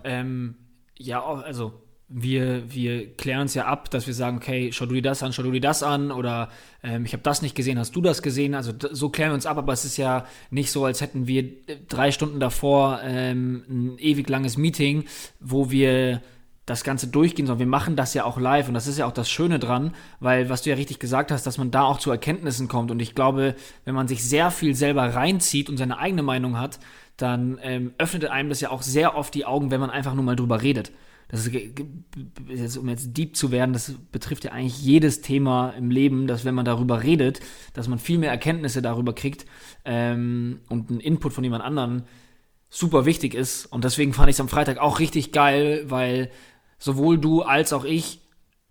[0.05, 0.57] ähm,
[0.99, 5.03] ja, also wir, wir klären es ja ab, dass wir sagen, okay, schau du dir
[5.03, 6.51] das an, schau du dir das an oder
[6.83, 8.55] ähm, ich habe das nicht gesehen, hast du das gesehen?
[8.55, 11.45] Also so klären wir uns ab, aber es ist ja nicht so, als hätten wir
[11.89, 15.05] drei Stunden davor ähm, ein ewig langes Meeting,
[15.41, 16.23] wo wir
[16.67, 19.13] das Ganze durchgehen, sondern wir machen das ja auch live und das ist ja auch
[19.13, 22.11] das Schöne dran, weil was du ja richtig gesagt hast, dass man da auch zu
[22.11, 22.91] Erkenntnissen kommt.
[22.91, 23.55] Und ich glaube,
[23.85, 26.81] wenn man sich sehr viel selber reinzieht und seine eigene Meinung hat,
[27.17, 30.25] dann ähm, öffnet einem das ja auch sehr oft die Augen, wenn man einfach nur
[30.25, 30.91] mal drüber redet.
[31.29, 36.29] Das ist, um jetzt deep zu werden, das betrifft ja eigentlich jedes Thema im Leben,
[36.29, 37.41] dass wenn man darüber redet,
[37.75, 39.45] dass man viel mehr Erkenntnisse darüber kriegt
[39.85, 42.05] ähm, und ein Input von jemand anderen
[42.71, 43.67] super wichtig ist.
[43.67, 46.31] Und deswegen fand ich es am Freitag auch richtig geil, weil
[46.79, 48.21] sowohl du als auch ich,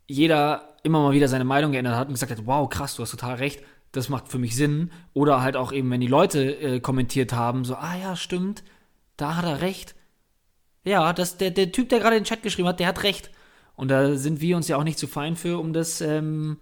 [0.07, 3.11] jeder immer mal wieder seine Meinung geändert hat und gesagt hat, wow, krass, du hast
[3.11, 4.91] total recht, das macht für mich Sinn.
[5.13, 8.63] Oder halt auch eben, wenn die Leute äh, kommentiert haben, so, ah ja, stimmt,
[9.17, 9.95] da hat er recht
[10.85, 13.31] ja, das, der, der Typ, der gerade den Chat geschrieben hat, der hat recht.
[13.75, 16.57] Und da sind wir uns ja auch nicht zu fein für, um das ähm,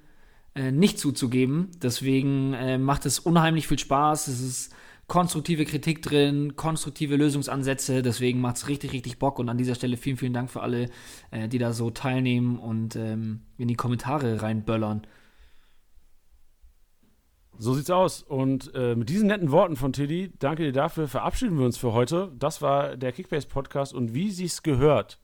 [0.56, 1.70] äh, nicht zuzugeben.
[1.82, 4.28] Deswegen äh, macht es unheimlich viel Spaß.
[4.30, 4.76] Es ist
[5.08, 8.02] konstruktive Kritik drin, konstruktive Lösungsansätze.
[8.02, 9.40] Deswegen macht es richtig, richtig Bock.
[9.40, 10.90] Und an dieser Stelle vielen, vielen Dank für alle,
[11.32, 15.06] äh, die da so teilnehmen und ähm, in die Kommentare reinböllern.
[17.58, 18.24] So sieht's aus.
[18.24, 21.94] Und äh, mit diesen netten Worten von Tiddy, danke dir dafür, verabschieden wir uns für
[21.94, 22.32] heute.
[22.40, 25.20] Das war der Kickbase Podcast und wie sich's gehört.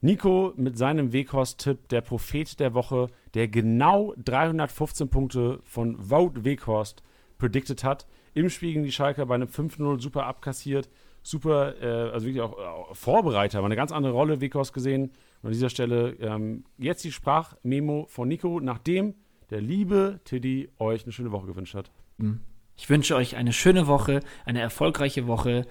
[0.00, 7.02] Nico mit seinem Weghorst-Tipp, der Prophet der Woche, der genau 315 Punkte von Vote Weghorst
[7.38, 8.06] predicted hat.
[8.34, 10.88] Im Spiel gegen die Schalker bei einem 5-0 super abkassiert.
[11.22, 15.12] Super, äh, also wirklich auch äh, Vorbereiter, aber eine ganz andere Rolle Weghorst gesehen.
[15.42, 19.14] Und an dieser Stelle ähm, jetzt die Sprachmemo von Nico, nachdem
[19.50, 21.90] der liebe Tiddy euch eine schöne Woche gewünscht hat.
[22.16, 22.40] Mhm.
[22.76, 25.66] Ich wünsche euch eine schöne Woche, eine erfolgreiche Woche.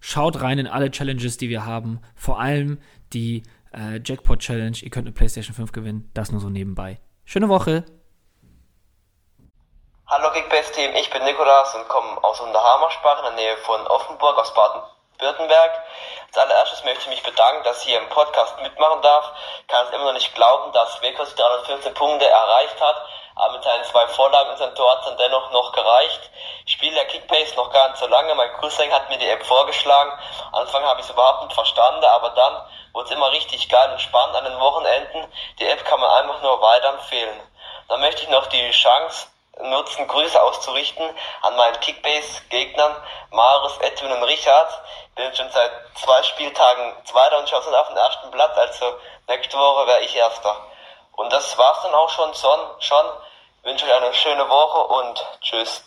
[0.00, 1.98] Schaut rein in alle Challenges, die wir haben.
[2.14, 2.78] Vor allem
[3.12, 3.42] die
[3.72, 4.76] äh, Jackpot Challenge.
[4.80, 6.10] Ihr könnt eine PlayStation 5 gewinnen.
[6.14, 7.00] Das nur so nebenbei.
[7.24, 7.84] Schöne Woche.
[10.06, 14.52] Hallo Kickbase-Team, ich bin Nikolas und komme aus Unterhamersbach in der Nähe von Offenburg aus
[14.52, 15.82] Baden-Württemberg.
[16.26, 19.32] Als allererstes möchte ich mich bedanken, dass ich hier im Podcast mitmachen darf.
[19.66, 22.96] Kann es immer noch nicht glauben, dass Wekos 315 Punkte erreicht hat,
[23.34, 26.30] aber mit seinen zwei Vorlagen und seinem Tor hat es dann dennoch noch gereicht.
[26.66, 28.34] Ich spiele der Kickbase noch gar nicht so lange.
[28.34, 30.12] Mein Cousin hat mir die App vorgeschlagen.
[30.52, 34.02] Anfang habe ich es überhaupt nicht verstanden, aber dann wurde es immer richtig geil und
[34.02, 35.32] spannend an den Wochenenden.
[35.58, 37.40] Die App kann man einfach nur weiterempfehlen.
[37.88, 39.28] Dann möchte ich noch die Chance
[39.62, 41.04] nutzen, Grüße auszurichten
[41.42, 42.96] an meinen Kickbase-Gegnern
[43.30, 44.80] Marius, Edwin und Richard.
[45.14, 48.98] Bin schon seit zwei Spieltagen Zweiter und schaue auf den ersten Platz, also
[49.28, 50.56] nächste Woche wäre ich Erster.
[51.12, 52.34] Und das war's dann auch schon.
[52.34, 53.06] Son, schon.
[53.62, 55.84] Wünsche euch eine schöne Woche und tschüss.